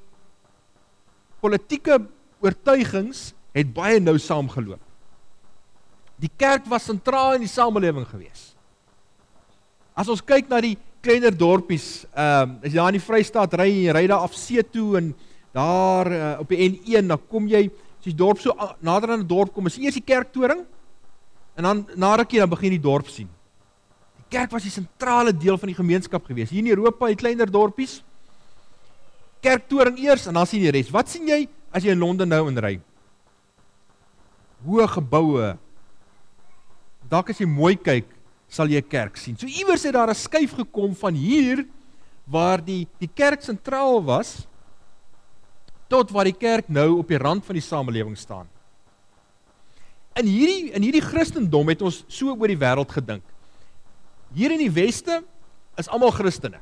politieke 1.42 2.00
oortuigings 2.42 3.34
het 3.54 3.74
baie 3.74 4.00
nou 4.00 4.18
saamgeloop. 4.18 4.80
Die 6.22 6.32
kerk 6.38 6.66
was 6.66 6.86
sentraal 6.86 7.36
in 7.36 7.46
die 7.46 7.52
samelewing 7.52 8.08
gewees. 8.08 8.51
As 10.02 10.10
ons 10.10 10.24
kyk 10.26 10.48
na 10.50 10.58
die 10.64 10.74
kleiner 11.06 11.34
dorpies, 11.34 12.08
ehm 12.10 12.56
um, 12.56 12.58
as 12.66 12.72
jy 12.72 12.78
daar 12.80 12.90
in 12.90 12.98
die 12.98 13.06
Vrystaat 13.06 13.54
ry 13.60 13.72
ry 13.94 14.08
daar 14.10 14.26
af 14.26 14.34
see 14.38 14.64
toe 14.66 14.98
en 14.98 15.12
daar 15.54 16.10
uh, 16.10 16.30
op 16.42 16.50
die 16.50 16.58
N1 16.70 17.12
dan 17.12 17.22
kom 17.30 17.50
jy 17.50 17.68
as 17.70 18.08
jy 18.10 18.14
dorp 18.18 18.40
so 18.42 18.56
nader 18.82 19.14
aan 19.14 19.22
'n 19.22 19.28
dorp 19.30 19.54
kom, 19.54 19.68
is 19.70 19.78
eers 19.78 20.00
die 20.00 20.06
kerktoring 20.06 20.64
en 21.58 21.64
dan 21.64 21.86
na 21.96 22.16
rukkie 22.18 22.40
dan 22.42 22.50
begin 22.50 22.72
jy 22.72 22.78
die 22.80 22.88
dorp 22.90 23.10
sien. 23.14 23.30
Die 24.18 24.38
kerk 24.38 24.52
was 24.52 24.66
die 24.66 24.74
sentrale 24.74 25.34
deel 25.34 25.58
van 25.58 25.70
die 25.70 25.78
gemeenskap 25.78 26.26
gewees. 26.26 26.50
Hier 26.50 26.66
in 26.66 26.74
Europa, 26.74 27.06
die 27.08 27.22
kleiner 27.22 27.46
dorpies 27.46 28.02
kerktoring 29.42 30.00
eers 30.00 30.26
en 30.28 30.34
dan 30.34 30.48
sien 30.48 30.62
jy 30.62 30.72
die 30.72 30.82
res. 30.82 30.94
Wat 30.94 31.10
sien 31.10 31.28
jy 31.28 31.48
as 31.74 31.84
jy 31.84 31.94
in 31.94 32.02
Londen 32.02 32.30
nou 32.30 32.48
inry? 32.50 32.80
Hoë 34.66 34.88
geboue. 34.98 35.58
Dalk 37.10 37.30
as 37.30 37.42
jy 37.42 37.46
mooi 37.50 37.76
kyk, 37.76 38.08
sal 38.52 38.68
jy 38.68 38.82
'n 38.84 38.88
kerk 38.88 39.18
sien. 39.18 39.38
So 39.38 39.48
iewers 39.48 39.84
het 39.84 39.94
daar 39.94 40.10
'n 40.10 40.16
skuif 40.16 40.54
gekom 40.54 40.96
van 40.96 41.14
hier 41.14 41.66
waar 42.28 42.64
die 42.64 42.88
die 43.00 43.10
kerk 43.14 43.42
sentraal 43.42 44.04
was 44.04 44.48
tot 45.88 46.12
waar 46.12 46.26
die 46.26 46.38
kerk 46.38 46.70
nou 46.70 47.00
op 47.00 47.08
die 47.08 47.18
rand 47.18 47.46
van 47.46 47.56
die 47.56 47.64
samelewing 47.64 48.18
staan. 48.18 48.48
In 50.16 50.26
hierdie 50.26 50.72
in 50.72 50.82
hierdie 50.82 51.02
Christendom 51.02 51.68
het 51.68 51.82
ons 51.82 52.04
so 52.08 52.36
oor 52.36 52.48
die 52.48 52.60
wêreld 52.60 52.92
gedink. 52.92 53.24
Hier 54.34 54.52
in 54.52 54.60
die 54.60 54.72
weste 54.72 55.24
is 55.78 55.88
almal 55.88 56.12
Christene. 56.12 56.60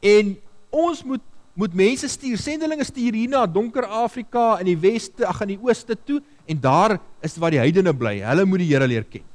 En 0.00 0.36
ons 0.70 1.04
moet 1.04 1.20
moet 1.54 1.74
mense 1.74 2.08
stuur, 2.08 2.38
sendelinge 2.38 2.84
stuur 2.84 3.12
hier 3.12 3.28
na 3.28 3.46
donker 3.46 3.84
Afrika 3.84 4.60
in 4.60 4.66
die 4.70 4.78
weste, 4.78 5.26
ag 5.26 5.42
in 5.42 5.48
die 5.48 5.58
ooste 5.60 5.96
toe 5.96 6.22
en 6.46 6.60
daar 6.60 7.00
is 7.20 7.36
waar 7.36 7.50
die 7.50 7.60
heidene 7.60 7.92
bly. 7.92 8.20
Hulle 8.22 8.46
moet 8.46 8.62
die 8.62 8.70
Here 8.70 8.86
leer 8.86 9.04
ken. 9.04 9.29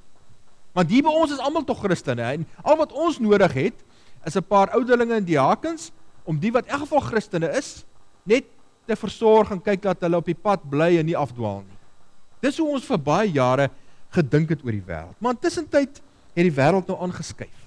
Want 0.76 0.92
hier 0.92 1.06
by 1.06 1.14
ons 1.16 1.32
is 1.32 1.40
almal 1.40 1.64
tog 1.64 1.80
Christene 1.80 2.26
en 2.36 2.44
al 2.64 2.80
wat 2.82 2.92
ons 2.92 3.22
nodig 3.24 3.54
het 3.56 3.84
is 4.28 4.36
'n 4.36 4.44
paar 4.44 4.74
ouderlinge 4.76 5.16
en 5.16 5.24
diakens 5.24 5.92
om 6.26 6.40
die 6.40 6.52
wat 6.52 6.68
in 6.68 6.80
geval 6.80 7.00
Christene 7.00 7.50
is 7.58 7.86
net 8.24 8.46
te 8.86 8.96
versorg 8.96 9.52
en 9.52 9.62
kyk 9.62 9.82
dat 9.82 10.02
hulle 10.02 10.18
op 10.18 10.26
die 10.26 10.38
pad 10.38 10.62
bly 10.70 10.98
en 10.98 11.06
nie 11.06 11.18
afdwaal 11.18 11.64
nie. 11.64 11.78
Dis 12.42 12.58
hoe 12.58 12.68
ons 12.68 12.86
vir 12.86 12.98
baie 12.98 13.32
jare 13.32 13.70
gedink 14.10 14.50
het 14.50 14.64
oor 14.66 14.72
die 14.72 14.86
wêreld. 14.86 15.16
Maar 15.20 15.36
intussen 15.38 15.70
tyd 15.70 16.02
het 16.36 16.44
die 16.44 16.52
wêreld 16.52 16.88
nou 16.88 16.98
aangeskuif. 17.02 17.62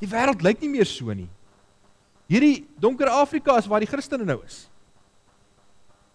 Die 0.00 0.08
wêreld 0.08 0.42
lyk 0.42 0.60
nie 0.60 0.68
meer 0.68 0.86
so 0.86 1.14
nie. 1.14 1.28
Hierdie 2.28 2.66
donker 2.78 3.08
Afrika 3.08 3.56
is 3.56 3.66
waar 3.66 3.80
die 3.80 3.88
Christene 3.90 4.24
nou 4.24 4.40
is. 4.44 4.68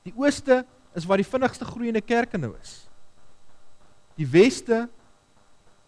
Die 0.04 0.14
ooste 0.16 0.66
is 0.94 1.06
waar 1.06 1.18
die 1.18 1.28
vinnigste 1.28 1.66
groeiende 1.66 2.02
kerke 2.02 2.38
nou 2.38 2.54
is. 2.62 2.84
Die 4.16 4.28
weste 4.28 4.90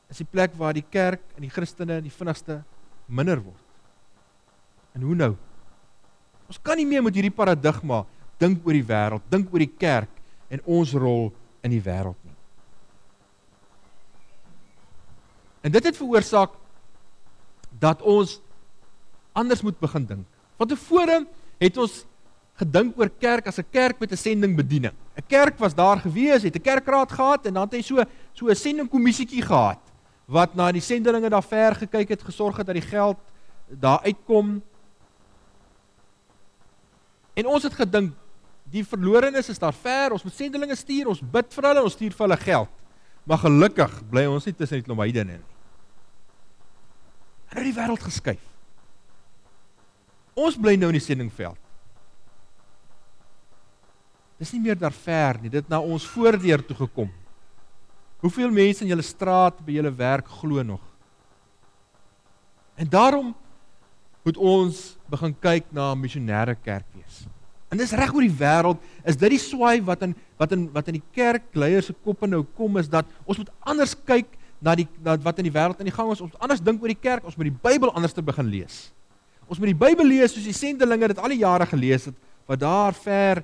is 0.10 0.22
die 0.22 0.28
plek 0.30 0.54
waar 0.58 0.74
die 0.74 0.86
kerk 0.86 1.22
en 1.36 1.46
die 1.46 1.52
Christene 1.54 2.02
die 2.04 2.14
vinnigste 2.14 2.62
minder 3.08 3.42
word. 3.42 3.62
En 4.96 5.02
hoe 5.02 5.16
nou? 5.16 5.34
Ons 6.48 6.62
kan 6.62 6.78
nie 6.78 6.86
meer 6.88 7.04
met 7.04 7.16
hierdie 7.16 7.34
paradigma 7.34 8.04
dink 8.40 8.66
oor 8.68 8.76
die 8.76 8.86
wêreld, 8.86 9.26
dink 9.32 9.52
oor 9.54 9.64
die 9.64 9.72
kerk 9.72 10.12
en 10.54 10.62
ons 10.66 10.94
rol 10.94 11.32
in 11.66 11.74
die 11.74 11.82
wêreld 11.82 12.18
nie. 12.24 12.36
En 15.66 15.74
dit 15.74 15.88
het 15.90 15.98
veroorsaak 15.98 16.54
dat 17.82 18.04
ons 18.06 18.38
anders 19.36 19.64
moet 19.66 19.80
begin 19.82 20.06
dink. 20.06 20.28
Van 20.60 20.70
tevore 20.70 21.24
het 21.60 21.80
ons 21.82 22.04
gedink 22.56 23.00
oor 23.00 23.10
kerk 23.20 23.48
as 23.48 23.60
'n 23.60 23.68
kerk 23.72 24.00
met 24.00 24.12
'n 24.12 24.18
sendingbediening. 24.18 24.94
'n 24.94 25.28
Kerk 25.28 25.58
was 25.58 25.74
daar 25.76 25.98
gewees, 25.98 26.44
het 26.44 26.56
'n 26.56 26.62
kerkraad 26.62 27.12
gehad 27.12 27.46
en 27.46 27.54
dan 27.54 27.64
het 27.64 27.74
hy 27.74 27.82
so 27.82 28.04
so 28.34 28.48
'n 28.48 28.56
sendingkommissietjie 28.56 29.42
gehad 29.42 29.80
wat 30.26 30.56
na 30.58 30.72
die 30.74 30.84
sendelinge 30.84 31.30
daar 31.30 31.46
ver 31.46 31.76
gekyk 31.76 32.16
het, 32.16 32.24
gesorg 32.26 32.58
het 32.58 32.68
dat 32.68 32.78
die 32.78 32.86
geld 32.86 33.18
daar 33.70 34.02
uitkom. 34.06 34.58
En 37.34 37.50
ons 37.52 37.64
het 37.64 37.74
gedink 37.74 38.16
die 38.74 38.84
verlorenes 38.86 39.50
is 39.50 39.62
daar 39.62 39.76
ver, 39.78 40.16
ons 40.16 40.24
moet 40.26 40.34
sendelinge 40.34 40.76
stuur, 40.76 41.12
ons 41.12 41.22
bid 41.22 41.54
vir 41.54 41.68
hulle, 41.70 41.84
ons 41.86 41.94
stuur 41.94 42.16
vir 42.16 42.26
hulle 42.26 42.40
geld. 42.42 42.72
Maar 43.26 43.42
gelukkig 43.42 44.00
bly 44.10 44.26
ons 44.30 44.46
nie 44.46 44.56
tussen 44.58 44.82
die 44.82 44.86
klomp 44.86 45.04
heidene 45.06 45.38
nie. 45.38 45.52
En 47.50 47.62
nou 47.62 47.66
die 47.70 47.76
wêreld 47.78 48.04
geskuif. 48.04 48.42
Ons 50.36 50.58
bly 50.60 50.74
nou 50.76 50.90
in 50.92 50.98
die 50.98 51.04
sendingveld. 51.04 51.62
Dis 54.42 54.52
nie 54.52 54.66
meer 54.66 54.76
daar 54.76 54.94
ver 54.94 55.40
nie, 55.40 55.52
dit 55.54 55.70
na 55.72 55.80
ons 55.80 56.04
voordeur 56.12 56.66
toe 56.66 56.76
gekom. 56.82 57.14
Hoeveel 58.26 58.50
mense 58.50 58.82
in 58.82 58.90
julle 58.90 59.06
straat 59.06 59.60
by 59.62 59.76
julle 59.78 59.92
werk 59.94 60.30
glo 60.40 60.64
nog? 60.66 60.82
En 62.74 62.90
daarom 62.90 63.36
moet 64.26 64.38
ons 64.42 64.80
begin 65.14 65.36
kyk 65.40 65.68
na 65.70 65.94
'n 65.94 66.02
missionêre 66.02 66.56
kerk 66.58 66.88
wees. 66.98 67.28
En 67.70 67.78
dis 67.78 67.92
reg 67.92 68.14
oor 68.14 68.26
die 68.26 68.40
wêreld, 68.40 68.80
is 69.06 69.18
dit 69.18 69.30
die 69.30 69.40
swaai 69.40 69.82
wat 69.84 70.02
in 70.02 70.16
wat 70.38 70.52
in 70.52 70.72
wat 70.74 70.88
in 70.88 70.98
die 70.98 71.08
kerkleiers 71.14 71.86
se 71.86 71.94
koppe 71.94 72.28
nou 72.28 72.44
kom 72.58 72.78
is 72.78 72.90
dat 72.90 73.06
ons 73.26 73.38
moet 73.38 73.52
anders 73.60 73.96
kyk 74.06 74.26
na 74.60 74.76
die 74.76 74.88
na 75.04 75.18
wat 75.18 75.38
in 75.38 75.44
die 75.44 75.54
wêreld 75.54 75.78
aan 75.80 75.92
die 75.92 75.98
gang 75.98 76.12
is. 76.12 76.22
Ons 76.22 76.32
moet 76.32 76.42
anders 76.42 76.62
dink 76.62 76.82
oor 76.82 76.88
die 76.88 77.02
kerk, 77.02 77.26
ons 77.26 77.36
moet 77.36 77.52
die 77.52 77.60
Bybel 77.62 77.94
anders 77.94 78.14
te 78.14 78.22
begin 78.22 78.50
lees. 78.50 78.92
Ons 79.48 79.60
moet 79.60 79.70
die 79.70 79.82
Bybel 79.86 80.06
lees 80.06 80.34
soos 80.34 80.44
die 80.44 80.54
sendelinge 80.54 81.08
dit 81.08 81.20
al 81.20 81.30
die 81.30 81.44
jare 81.46 81.66
gelees 81.66 82.06
het 82.06 82.16
wat 82.48 82.60
daar 82.60 82.94
ver 82.94 83.44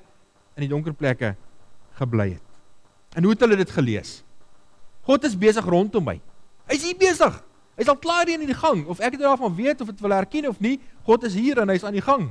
in 0.56 0.66
die 0.66 0.68
donker 0.68 0.92
plekke 0.92 1.36
gebly 1.94 2.32
het. 2.32 2.46
En 3.14 3.22
hoe 3.22 3.32
het 3.32 3.40
hulle 3.40 3.56
dit 3.56 3.70
gelees? 3.70 4.24
God 5.06 5.24
is 5.24 5.34
besig 5.38 5.66
rondom 5.66 6.04
my. 6.04 6.20
Hy's 6.70 6.84
hier 6.86 6.96
besig. 6.98 7.34
Hy's 7.76 7.88
al 7.88 7.98
klaar 7.98 8.28
hier 8.28 8.40
in 8.40 8.50
die 8.50 8.56
gang 8.56 8.84
of 8.86 9.00
ek 9.00 9.16
het 9.16 9.24
daarvan 9.24 9.54
weet 9.56 9.80
of 9.80 9.90
dit 9.90 10.00
wil 10.04 10.14
herken 10.14 10.48
of 10.48 10.60
nie, 10.60 10.78
God 11.06 11.24
is 11.24 11.34
hier 11.34 11.58
en 11.58 11.72
hy's 11.72 11.84
aan 11.84 11.96
die 11.96 12.04
gang. 12.04 12.28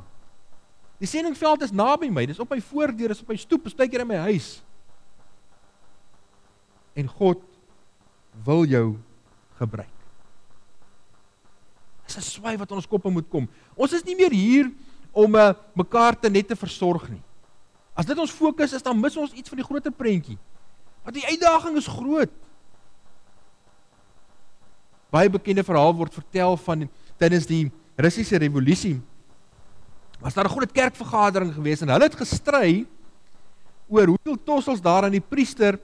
Die 1.01 1.10
sendingveld 1.10 1.63
is 1.65 1.73
naby 1.73 2.12
my, 2.13 2.27
dis 2.29 2.39
op 2.39 2.51
my 2.53 2.60
voordeur, 2.62 3.10
dis 3.10 3.23
op 3.23 3.31
my 3.34 3.38
stoep, 3.41 3.65
is 3.65 3.75
byker 3.75 4.03
in 4.03 4.12
my 4.12 4.19
huis. 4.29 4.60
En 6.93 7.10
God 7.10 7.41
wil 8.45 8.67
jou 8.69 8.86
gebruik. 9.57 9.89
Dis 12.05 12.17
'n 12.17 12.21
swaai 12.21 12.57
wat 12.57 12.71
ons 12.71 12.88
koppe 12.88 13.10
moet 13.10 13.27
kom. 13.29 13.49
Ons 13.75 13.93
is 13.93 14.03
nie 14.03 14.15
meer 14.15 14.31
hier 14.31 14.71
om 15.12 15.36
uh, 15.36 15.53
mekaar 15.73 16.19
te 16.19 16.29
net 16.29 16.47
te 16.47 16.55
versorg 16.55 17.10
nie. 17.10 17.21
As 17.95 18.05
dit 18.05 18.17
ons 18.17 18.31
fokus 18.31 18.73
is, 18.73 18.84
dan 18.84 18.99
mis 18.99 19.17
ons 19.17 19.31
iets 19.31 19.49
van 19.49 19.57
die 19.57 19.65
groter 19.65 19.91
prentjie. 19.91 20.38
Want 21.03 21.15
die 21.15 21.25
uitdaging 21.25 21.77
is 21.77 21.88
groot. 21.88 22.31
Baie 25.12 25.30
bekende 25.30 25.63
verhaal 25.67 25.93
word 25.95 26.15
vertel 26.15 26.56
van 26.65 26.88
tydens 27.19 27.47
die 27.50 27.65
Russiese 28.00 28.39
revolusie. 28.39 29.00
Was 30.21 30.34
daar 30.34 30.45
'n 30.45 30.56
groot 30.56 30.71
kerkvergadering 30.71 31.54
gewees 31.54 31.82
en 31.82 31.89
hulle 31.89 32.04
het 32.04 32.15
gestry 32.15 32.86
oor 33.89 34.08
hoeveel 34.08 34.38
tossels 34.43 34.82
daar 34.82 35.04
aan 35.04 35.12
die 35.12 35.28
priester 35.30 35.80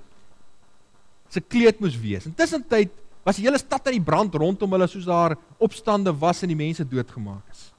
se 1.29 1.41
kleed 1.41 1.79
moes 1.79 1.97
wees. 1.99 2.25
Intussen 2.25 2.63
tyd 2.67 2.89
was 3.23 3.35
die 3.35 3.45
hele 3.45 3.59
stad 3.59 3.87
in 3.87 3.97
die 3.99 4.05
brand 4.05 4.33
rondom 4.35 4.71
hulle 4.71 4.87
soos 4.87 5.05
daar 5.05 5.35
opstande 5.59 6.13
was 6.15 6.43
en 6.43 6.47
die 6.47 6.55
mense 6.55 6.85
doodgemaak 6.87 7.43
is. 7.51 7.73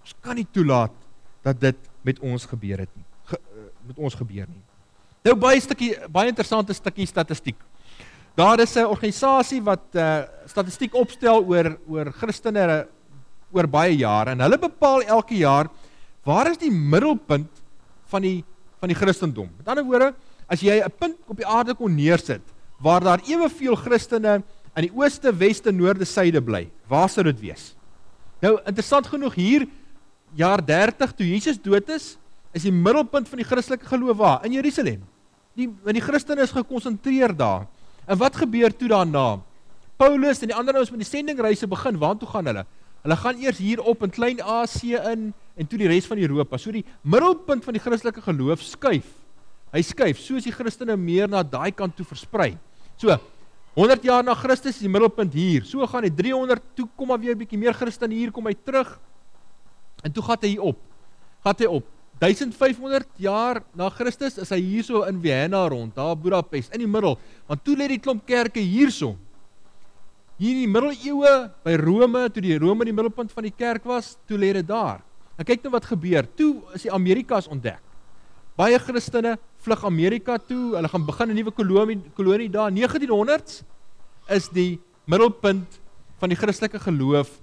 Ons 0.00 0.14
kan 0.24 0.38
nie 0.38 0.46
toelaat 0.52 0.94
dat 1.44 1.60
dit 1.60 1.76
met 2.02 2.18
ons 2.24 2.46
gebeur 2.48 2.78
het 2.78 2.94
nie. 2.96 3.04
Ge, 3.28 3.36
eh, 3.36 3.66
met 3.86 3.98
ons 3.98 4.14
gebeur 4.14 4.48
nie. 4.48 4.62
Nou 5.24 5.34
baie 5.36 5.60
stukkie 5.60 5.92
baie 6.08 6.28
interessante 6.28 6.72
stukkie 6.72 7.06
statistiek. 7.06 7.58
Daar 8.38 8.60
is 8.60 8.76
'n 8.76 8.86
organisasie 8.86 9.62
wat 9.62 9.82
uh 9.92 10.22
statistiek 10.46 10.94
opstel 10.94 11.42
oor 11.42 11.78
oor 11.88 12.12
Christene 12.12 12.86
oor 13.50 13.66
baie 13.66 13.96
jare 13.96 14.30
en 14.30 14.40
hulle 14.40 14.58
bepaal 14.58 15.02
elke 15.02 15.34
jaar 15.34 15.66
waar 16.22 16.50
is 16.50 16.58
die 16.58 16.70
middelpunt 16.70 17.50
van 18.06 18.22
die 18.22 18.44
van 18.78 18.88
die 18.88 18.94
Christendom. 18.94 19.50
Met 19.56 19.68
ander 19.68 19.84
woorde, 19.84 20.14
as 20.46 20.60
jy 20.60 20.78
'n 20.78 20.92
punt 20.98 21.16
op 21.26 21.36
die 21.36 21.46
aarde 21.46 21.74
kon 21.74 21.94
neersit 21.94 22.42
waar 22.78 23.00
daar 23.00 23.20
eweveel 23.26 23.74
Christene 23.74 24.42
in 24.76 24.82
die 24.86 24.94
ooste, 24.94 25.34
weste, 25.34 25.72
noorde, 25.72 26.04
suide 26.04 26.42
bly. 26.42 26.70
Waar 26.86 27.08
sou 27.08 27.24
dit 27.24 27.40
wees? 27.40 27.74
Nou 28.40 28.60
interessant 28.64 29.06
genoeg 29.06 29.34
hier 29.34 29.66
jaar 30.34 30.64
30 30.64 31.12
toe 31.12 31.26
Jesus 31.26 31.58
dood 31.58 31.88
is, 31.88 32.16
is 32.52 32.62
die 32.62 32.72
middelpunt 32.72 33.28
van 33.28 33.38
die 33.38 33.46
Christelike 33.46 33.86
geloof 33.86 34.16
waar? 34.16 34.44
In 34.44 34.52
Jerusalem. 34.52 35.02
Die 35.54 35.66
want 35.82 35.94
die 35.94 36.06
Christene 36.06 36.42
is 36.42 36.52
gekonsentreer 36.52 37.36
daar. 37.36 37.66
En 38.08 38.16
wat 38.16 38.36
gebeur 38.40 38.72
toe 38.72 38.88
daarna? 38.88 39.38
Paulus 40.00 40.40
en 40.40 40.48
die 40.48 40.56
ander 40.56 40.78
ouens 40.78 40.90
met 40.94 41.02
die 41.02 41.08
sendingreise 41.08 41.68
begin. 41.68 41.98
Waartoe 42.00 42.28
gaan 42.30 42.48
hulle? 42.48 42.64
Hulle 43.04 43.16
gaan 43.20 43.40
eers 43.42 43.60
hier 43.60 43.82
op 43.84 44.02
in 44.06 44.14
Klein-Asië 44.14 45.02
in 45.12 45.32
en 45.58 45.66
toe 45.66 45.78
die 45.80 45.88
res 45.90 46.06
van 46.06 46.20
Europa. 46.22 46.56
So 46.56 46.72
die 46.72 46.84
middelpunt 47.02 47.66
van 47.66 47.74
die 47.76 47.82
Christelike 47.82 48.22
geloof 48.22 48.62
skuif. 48.62 49.10
Hy 49.74 49.82
skuif 49.84 50.20
soos 50.22 50.46
die 50.46 50.54
Christene 50.54 50.96
meer 50.96 51.28
na 51.28 51.42
daai 51.42 51.72
kant 51.74 51.96
toe 51.98 52.06
versprei. 52.06 52.52
So 52.96 53.12
100 53.74 54.06
jaar 54.06 54.24
na 54.24 54.36
Christus 54.38 54.78
is 54.78 54.86
die 54.86 54.90
middelpunt 54.90 55.34
hier. 55.34 55.66
So 55.66 55.86
gaan 55.90 56.06
hy 56.06 56.12
300 56.14 56.62
toe 56.78 56.86
kom 56.96 57.12
maar 57.12 57.20
weer 57.20 57.36
bietjie 57.38 57.60
meer 57.60 57.76
Christen 57.76 58.14
hier 58.14 58.32
kom 58.34 58.48
hy 58.48 58.54
terug. 58.56 58.94
En 60.06 60.14
toe 60.14 60.24
gaan 60.24 60.46
hy 60.46 60.54
op. 60.70 60.80
Gaan 61.44 61.60
hy 61.60 61.70
op. 61.78 61.97
1500 62.18 63.06
jaar 63.22 63.62
na 63.78 63.86
Christus 63.94 64.40
is 64.42 64.50
hy 64.50 64.58
hierso 64.58 65.04
in 65.06 65.20
Vienna 65.22 65.60
rond, 65.70 65.94
daar 65.94 66.16
Budapest 66.18 66.74
in 66.74 66.82
die 66.82 66.90
middel. 66.90 67.14
Want 67.46 67.62
toe 67.62 67.76
lê 67.78 67.86
die 67.92 68.00
klomp 68.02 68.24
kerke 68.26 68.58
hierso. 68.58 69.14
Hier 70.38 70.54
in 70.54 70.64
die 70.64 70.70
middeleeue 70.70 71.34
by 71.66 71.76
Rome, 71.78 72.24
toe 72.34 72.42
die 72.42 72.58
Rome 72.58 72.86
die 72.86 72.94
middelpunt 72.94 73.30
van 73.34 73.46
die 73.46 73.54
kerk 73.54 73.86
was, 73.86 74.16
toe 74.26 74.38
lê 74.38 74.50
dit 74.58 74.66
daar. 74.66 75.00
En 75.38 75.46
kyk 75.46 75.62
nou 75.62 75.72
wat 75.76 75.86
gebeur. 75.86 76.26
Toe 76.38 76.56
is 76.74 76.88
die 76.88 76.92
Amerikas 76.94 77.46
ontdek. 77.50 77.82
Baie 78.58 78.78
Christene 78.82 79.36
vlug 79.62 79.84
Amerika 79.86 80.38
toe. 80.42 80.74
Hulle 80.74 80.90
gaan 80.90 81.06
begin 81.06 81.30
'n 81.30 81.36
nuwe 81.38 81.54
kolonie 81.54 81.98
kolonie 82.14 82.50
daar. 82.50 82.70
1900s 82.74 83.62
is 84.28 84.48
die 84.50 84.80
middelpunt 85.06 85.78
van 86.18 86.28
die 86.28 86.38
Christelike 86.38 86.78
geloof 86.78 87.38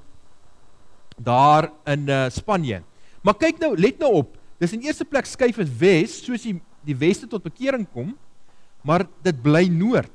daar 1.16 1.72
in 1.88 2.10
uh, 2.10 2.28
Spanje. 2.30 2.84
Maar 3.24 3.38
kyk 3.40 3.60
nou, 3.60 3.78
let 3.80 4.00
nou 4.00 4.12
op. 4.14 4.36
Dis 4.62 4.74
in 4.76 4.86
eerste 4.86 5.06
plek 5.08 5.28
skuif 5.28 5.60
dit 5.60 5.74
wes, 5.80 6.20
soos 6.24 6.46
die 6.48 6.58
die 6.86 6.96
weste 7.02 7.26
tot 7.26 7.42
bekering 7.42 7.88
kom, 7.90 8.12
maar 8.86 9.08
dit 9.26 9.38
bly 9.42 9.64
noord. 9.74 10.14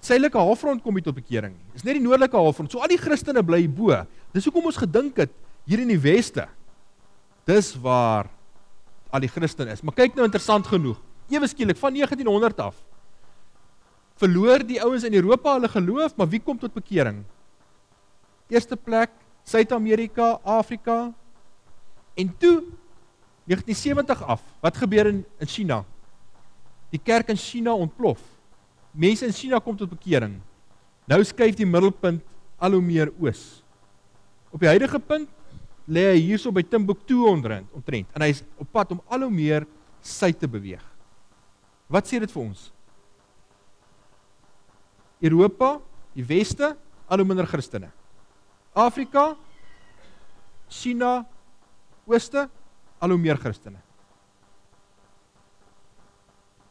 Suidelike 0.00 0.40
halfrond 0.40 0.80
kom 0.80 0.96
nie 0.96 1.04
tot 1.04 1.18
bekering 1.18 1.52
nie. 1.52 1.66
Dis 1.74 1.84
net 1.84 1.98
die 1.98 2.04
noordelike 2.04 2.38
halfrond. 2.40 2.72
So 2.72 2.80
al 2.80 2.88
die 2.88 2.96
Christene 2.96 3.42
bly 3.44 3.66
bo. 3.68 3.92
Dis 4.32 4.46
hoekom 4.48 4.70
ons 4.70 4.80
gedink 4.80 5.20
het 5.20 5.34
hier 5.68 5.82
in 5.84 5.92
die 5.92 6.00
weste. 6.00 6.46
Dis 7.44 7.74
waar 7.84 8.30
al 9.12 9.26
die 9.26 9.28
Christen 9.28 9.68
is. 9.68 9.84
Maar 9.84 9.98
kyk 9.98 10.16
nou 10.16 10.24
interessant 10.24 10.64
genoeg. 10.72 10.96
Ewe 11.28 11.50
skielik 11.50 11.76
van 11.78 11.92
1900 11.98 12.64
af 12.70 12.80
verloor 14.20 14.60
die 14.68 14.76
ouens 14.84 15.06
in 15.08 15.14
Europa 15.16 15.54
hulle 15.56 15.68
geloof, 15.72 16.12
maar 16.18 16.28
wie 16.28 16.42
kom 16.44 16.58
tot 16.60 16.74
bekering? 16.76 17.22
Eerste 18.52 18.76
plek 18.76 19.14
Suid-Amerika, 19.48 20.34
Afrika, 20.44 21.14
En 22.20 22.28
toe 22.38 22.62
1970 23.50 24.22
af, 24.22 24.42
wat 24.62 24.76
gebeur 24.78 25.10
in 25.10 25.24
in 25.42 25.48
China? 25.50 25.84
Die 26.90 27.00
kerk 27.02 27.28
in 27.28 27.38
China 27.38 27.74
ontplof. 27.74 28.20
Mense 28.90 29.26
in 29.26 29.34
China 29.34 29.58
kom 29.58 29.76
tot 29.76 29.90
bekering. 29.90 30.38
Nou 31.06 31.18
skuif 31.24 31.56
die 31.58 31.66
middelpunt 31.66 32.22
al 32.58 32.76
hoe 32.76 32.82
meer 32.82 33.10
oos. 33.18 33.62
Op 34.50 34.62
die 34.62 34.70
huidige 34.70 34.98
punt 34.98 35.28
lê 35.90 36.04
hy 36.12 36.20
hierso 36.22 36.52
by 36.54 36.62
Timbuktu 36.62 37.24
onderin, 37.26 37.66
omtrent 37.74 38.10
en 38.14 38.22
hy's 38.26 38.44
op 38.60 38.68
pad 38.70 38.92
om 38.94 39.02
al 39.10 39.26
hoe 39.26 39.34
meer 39.34 39.66
suid 40.02 40.38
te 40.38 40.46
beweeg. 40.50 40.82
Wat 41.90 42.06
sê 42.06 42.20
dit 42.22 42.30
vir 42.30 42.42
ons? 42.44 42.68
Europa, 45.20 45.74
die 46.14 46.24
weste, 46.24 46.72
al 47.10 47.20
hoe 47.20 47.26
minder 47.26 47.48
Christene. 47.50 47.90
Afrika, 48.78 49.34
China, 50.70 51.24
ooste, 52.06 52.46
al 53.00 53.14
hoe 53.14 53.20
meer 53.20 53.38
Christene. 53.40 53.80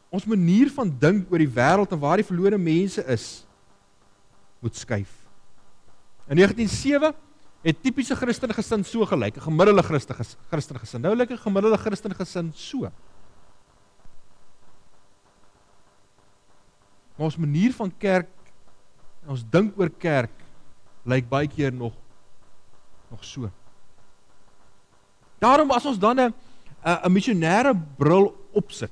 Ons 0.09 0.25
manier 0.25 0.71
van 0.73 0.89
dink 1.01 1.29
oor 1.29 1.41
die 1.41 1.53
wêreld 1.53 1.91
en 1.93 2.01
waar 2.01 2.21
die 2.21 2.25
verlore 2.25 2.57
mense 2.57 3.03
is, 3.05 3.25
moet 4.59 4.77
skuif. 4.77 5.11
In 6.29 6.39
1907 6.41 7.13
het 7.65 7.81
tipiese 7.83 8.15
Christen 8.15 8.53
gesin 8.55 8.83
so 8.85 9.05
gelyk, 9.05 9.37
'n 9.37 9.41
gemiddelde 9.41 9.83
Christen 9.83 10.15
Christen 10.49 10.79
gesin. 10.79 11.01
Nou 11.01 11.15
lyk 11.15 11.31
'n 11.31 11.37
gemiddelde 11.37 11.77
Christen 11.77 12.15
gesin 12.15 12.51
so. 12.55 12.91
Maar 17.15 17.25
ons 17.25 17.37
manier 17.37 17.73
van 17.73 17.91
kerk 17.97 18.29
en 19.23 19.29
ons 19.29 19.43
dink 19.49 19.77
oor 19.79 19.89
kerk 19.89 20.31
lyk 21.03 21.29
baie 21.29 21.47
keer 21.47 21.73
nog 21.73 21.93
nog 23.09 23.25
so. 23.25 23.49
Daarom 25.39 25.71
as 25.71 25.86
ons 25.86 25.99
dan 25.99 26.19
'n 26.19 26.34
'n 26.84 27.12
missionêre 27.12 27.73
bril 27.97 28.36
opsit 28.54 28.91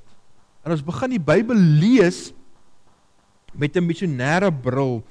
en 0.64 0.72
ons 0.72 0.84
begin 0.84 1.10
die 1.10 1.22
Bybel 1.22 1.56
lees 1.56 2.32
met 3.52 3.76
'n 3.76 3.86
missionêre 3.86 4.50
bril 4.52 5.02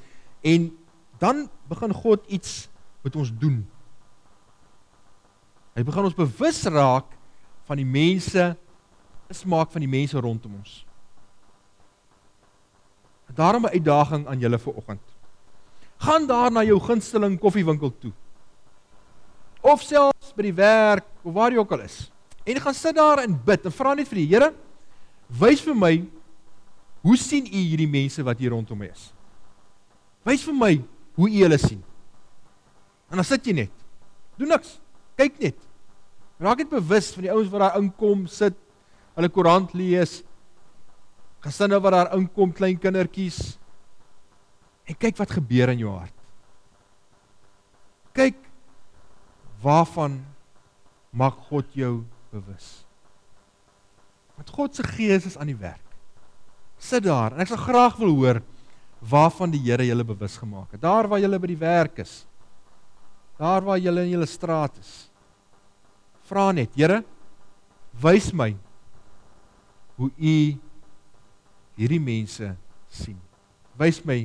en 0.43 0.71
dan 1.19 1.49
begin 1.67 1.93
God 1.93 2.21
iets 2.27 2.69
met 3.01 3.15
ons 3.15 3.31
doen. 3.33 3.65
Hy 5.75 5.83
begin 5.83 6.03
ons 6.03 6.13
bewus 6.13 6.63
raak 6.63 7.05
van 7.65 7.77
die 7.77 7.85
mense, 7.85 8.55
smaak 9.29 9.71
van 9.71 9.81
die 9.81 9.89
mense 9.89 10.19
rondom 10.19 10.55
ons. 10.55 10.85
Daarom 13.35 13.65
'n 13.65 13.75
uitdaging 13.75 14.27
aan 14.27 14.39
julle 14.39 14.57
vir 14.57 14.73
oggend. 14.73 15.05
Gaan 15.97 16.27
daar 16.27 16.51
na 16.51 16.63
jou 16.63 16.79
gunsteling 16.79 17.39
koffiewinkel 17.39 17.97
toe. 17.99 18.11
Of 19.61 19.81
selfs 19.81 20.33
by 20.35 20.41
die 20.41 20.53
werk 20.53 21.05
of 21.27 21.35
waar 21.35 21.51
jy 21.51 21.59
ook 21.59 21.73
al 21.75 21.83
is. 21.83 22.05
En 22.47 22.61
gaan 22.63 22.75
sit 22.75 22.95
daar 22.95 23.19
en 23.25 23.35
bid 23.45 23.65
en 23.67 23.75
vra 23.75 23.93
net 23.97 24.07
vir 24.07 24.21
die 24.21 24.29
Here, 24.31 24.53
wys 25.27 25.59
vir 25.63 25.75
my 25.75 25.93
hoe 27.03 27.17
sien 27.19 27.45
u 27.47 27.59
hierdie 27.59 27.89
mense 27.91 28.23
wat 28.23 28.39
hier 28.39 28.53
rondom 28.55 28.79
my 28.79 28.87
is? 28.87 29.09
Wys 30.27 30.45
vir 30.47 30.55
my 30.55 30.73
hoe 31.19 31.27
u 31.27 31.41
hulle 31.43 31.59
sien. 31.59 31.81
En 33.11 33.19
dan 33.19 33.27
sit 33.27 33.45
jy 33.47 33.55
net. 33.63 33.73
Doen 34.39 34.51
niks. 34.55 34.77
Kyk 35.19 35.39
net. 35.41 35.59
Raak 36.39 36.61
net 36.61 36.71
bewus 36.71 37.11
van 37.15 37.25
die 37.25 37.33
ouens 37.33 37.51
wat 37.51 37.63
daar 37.63 37.77
inkom, 37.79 38.25
sit, 38.29 38.55
hulle 39.17 39.29
koerant 39.33 39.71
lees. 39.73 40.19
Gesinne 41.43 41.79
wat 41.81 41.95
daar 41.95 42.11
inkom, 42.17 42.53
klein 42.53 42.77
kindertjies. 42.79 43.57
En 44.87 44.95
kyk 44.99 45.17
wat 45.19 45.35
gebeur 45.39 45.73
in 45.73 45.81
jou 45.83 45.95
hart. 45.95 46.13
Kyk 48.17 48.37
waarvan 49.63 50.21
maak 51.17 51.39
God 51.49 51.73
jou 51.73 52.03
bewus. 52.31 52.83
Want 54.37 54.53
God 54.53 54.77
se 54.77 54.85
gees 54.85 55.25
is 55.25 55.37
aan 55.37 55.49
die 55.49 55.57
werk. 55.57 55.81
Sit 56.77 57.07
daar 57.07 57.33
en 57.33 57.41
ek 57.41 57.49
sal 57.49 57.63
graag 57.63 57.97
wil 57.97 58.13
hoor 58.19 58.41
waarvan 59.01 59.51
die 59.53 59.61
Here 59.65 59.85
julle 59.85 60.05
bewus 60.05 60.37
gemaak 60.37 60.75
het. 60.75 60.81
Daar 60.81 61.09
waar 61.09 61.21
julle 61.21 61.39
by 61.41 61.49
die 61.49 61.61
werk 61.61 62.01
is. 62.05 62.21
Daar 63.37 63.65
waar 63.65 63.81
julle 63.81 64.05
in 64.05 64.13
julle 64.15 64.29
straat 64.29 64.77
is. 64.81 64.93
Vra 66.29 66.51
net, 66.51 66.73
Here, 66.75 67.03
wys 68.01 68.31
my 68.33 68.51
hoe 69.97 70.09
u 70.17 70.37
hierdie 71.77 72.01
mense 72.01 72.51
sien. 72.89 73.17
Wys 73.77 74.03
my 74.05 74.23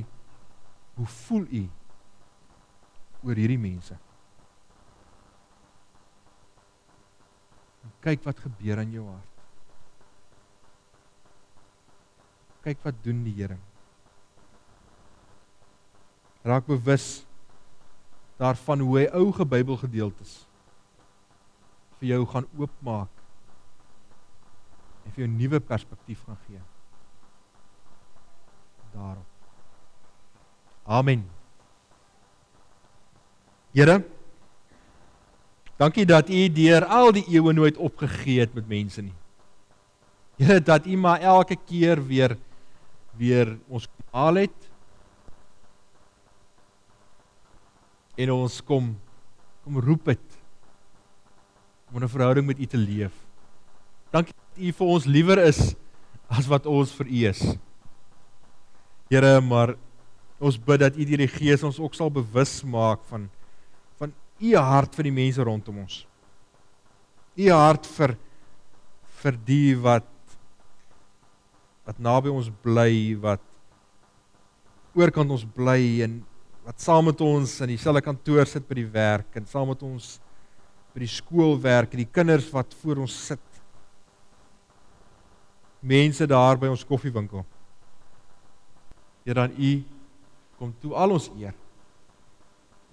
hoe 0.97 1.09
voel 1.25 1.45
u 1.49 1.63
oor 3.23 3.39
hierdie 3.39 3.61
mense? 3.61 3.97
Kyk 8.03 8.23
wat 8.27 8.39
gebeur 8.43 8.81
in 8.83 8.91
jou 8.95 9.05
hart. 9.07 9.29
Kyk 12.63 12.83
wat 12.83 12.99
doen 13.03 13.23
die 13.25 13.35
Here. 13.35 13.59
Raak 16.43 16.67
bewus 16.67 17.23
daarvan 18.39 18.83
hoe 18.83 18.97
hy 18.99 19.05
ou 19.15 19.31
Bybelgedeeltes 19.47 20.41
vir 21.99 22.09
jou 22.09 22.23
gaan 22.27 22.47
oopmaak 22.59 23.21
en 25.03 25.13
vir 25.15 25.23
jou 25.23 25.29
nuwe 25.31 25.59
perspektief 25.63 26.23
gaan 26.27 26.39
gee. 26.47 26.59
Daarop. 28.93 29.29
Amen. 30.83 31.23
Here 33.73 34.03
Dankie 35.77 36.05
dat 36.05 36.29
U 36.29 36.41
deur 36.53 36.85
al 36.85 37.11
die 37.15 37.25
eeue 37.27 37.53
nooit 37.53 37.77
opgegee 37.77 38.39
het 38.43 38.53
met 38.53 38.67
mense 38.69 39.01
nie. 39.01 39.15
Here 40.37 40.61
dat 40.61 40.85
U 40.85 40.97
maar 40.97 41.21
elke 41.21 41.55
keer 41.55 42.01
weer 42.07 42.37
weer 43.17 43.57
ons 43.69 43.87
haal 44.11 44.41
het 44.41 44.69
en 48.17 48.31
ons 48.33 48.55
kom 48.65 48.93
kom 49.63 49.77
roep 49.79 50.09
dit 50.09 50.39
om 51.93 52.01
'n 52.03 52.09
verhouding 52.09 52.45
met 52.45 52.59
U 52.59 52.65
te 52.65 52.77
leef. 52.77 53.13
Dankie 54.11 54.33
dat 54.33 54.63
U 54.63 54.71
vir 54.71 54.87
ons 54.87 55.05
liewer 55.05 55.37
is 55.37 55.75
as 56.27 56.47
wat 56.47 56.65
ons 56.65 56.91
vir 56.91 57.07
U 57.07 57.27
is. 57.29 57.41
Here, 59.09 59.41
maar 59.41 59.75
ons 60.39 60.57
bid 60.57 60.79
dat 60.79 60.95
U 60.95 61.05
deur 61.05 61.17
die 61.17 61.27
Gees 61.27 61.63
ons 61.63 61.79
ook 61.79 61.93
sal 61.93 62.11
bewus 62.11 62.63
maak 62.63 63.03
van 63.09 63.29
U 64.41 64.55
hart 64.57 64.95
vir 64.97 65.09
die 65.09 65.15
mense 65.15 65.43
rondom 65.45 65.83
ons. 65.83 66.03
U 67.37 67.49
hart 67.53 67.87
vir 67.97 68.15
vir 69.23 69.39
die 69.47 69.75
wat 69.79 70.09
wat 71.83 71.97
naby 71.99 72.31
ons 72.31 72.47
bly, 72.63 73.15
wat 73.19 73.43
oorkant 74.95 75.33
ons 75.35 75.43
bly 75.43 76.03
en 76.05 76.21
wat 76.63 76.79
saam 76.79 77.09
met 77.09 77.19
ons 77.25 77.57
in 77.65 77.73
dieselfde 77.73 78.03
kantoor 78.05 78.47
sit 78.47 78.63
by 78.69 78.77
die 78.79 78.87
werk 78.87 79.35
en 79.35 79.49
saam 79.49 79.67
met 79.73 79.81
ons 79.83 80.13
by 80.93 81.01
die 81.03 81.11
skool 81.11 81.57
werk 81.59 81.91
en 81.91 82.03
die 82.03 82.13
kinders 82.13 82.47
wat 82.53 82.71
voor 82.79 83.01
ons 83.03 83.17
sit. 83.31 83.43
Mense 85.83 86.27
daar 86.29 86.55
by 86.61 86.69
ons 86.71 86.85
koffiewinkel. 86.87 87.43
Here 89.25 89.35
dan 89.41 89.57
u 89.57 89.73
kom 90.59 90.71
toe 90.79 90.95
al 90.95 91.17
ons 91.17 91.27
eer 91.35 91.55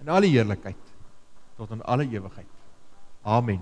en 0.01 0.09
al 0.11 0.25
die 0.25 0.33
heerlikheid 0.33 0.90
tot 1.61 1.75
in 1.77 1.83
alle 1.85 2.07
ewigheid. 2.09 2.49
Amen. 3.21 3.61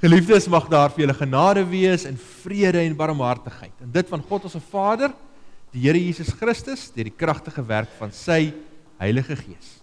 Geliefdes, 0.00 0.46
mag 0.48 0.68
daar 0.70 0.92
vir 0.94 1.04
julle 1.04 1.16
genade 1.18 1.64
wees 1.68 2.06
en 2.08 2.16
vrede 2.16 2.80
en 2.80 2.96
barmhartigheid. 2.96 3.74
En 3.82 3.90
dit 3.92 4.08
van 4.08 4.22
God 4.28 4.46
ons 4.48 4.56
Vader, 4.70 5.12
die 5.74 5.82
Here 5.84 6.00
Jesus 6.00 6.30
Christus, 6.38 6.86
deur 6.94 7.10
die 7.10 7.18
kragtige 7.18 7.64
werk 7.66 7.90
van 7.98 8.14
sy 8.14 8.54
Heilige 9.02 9.36
Gees. 9.36 9.77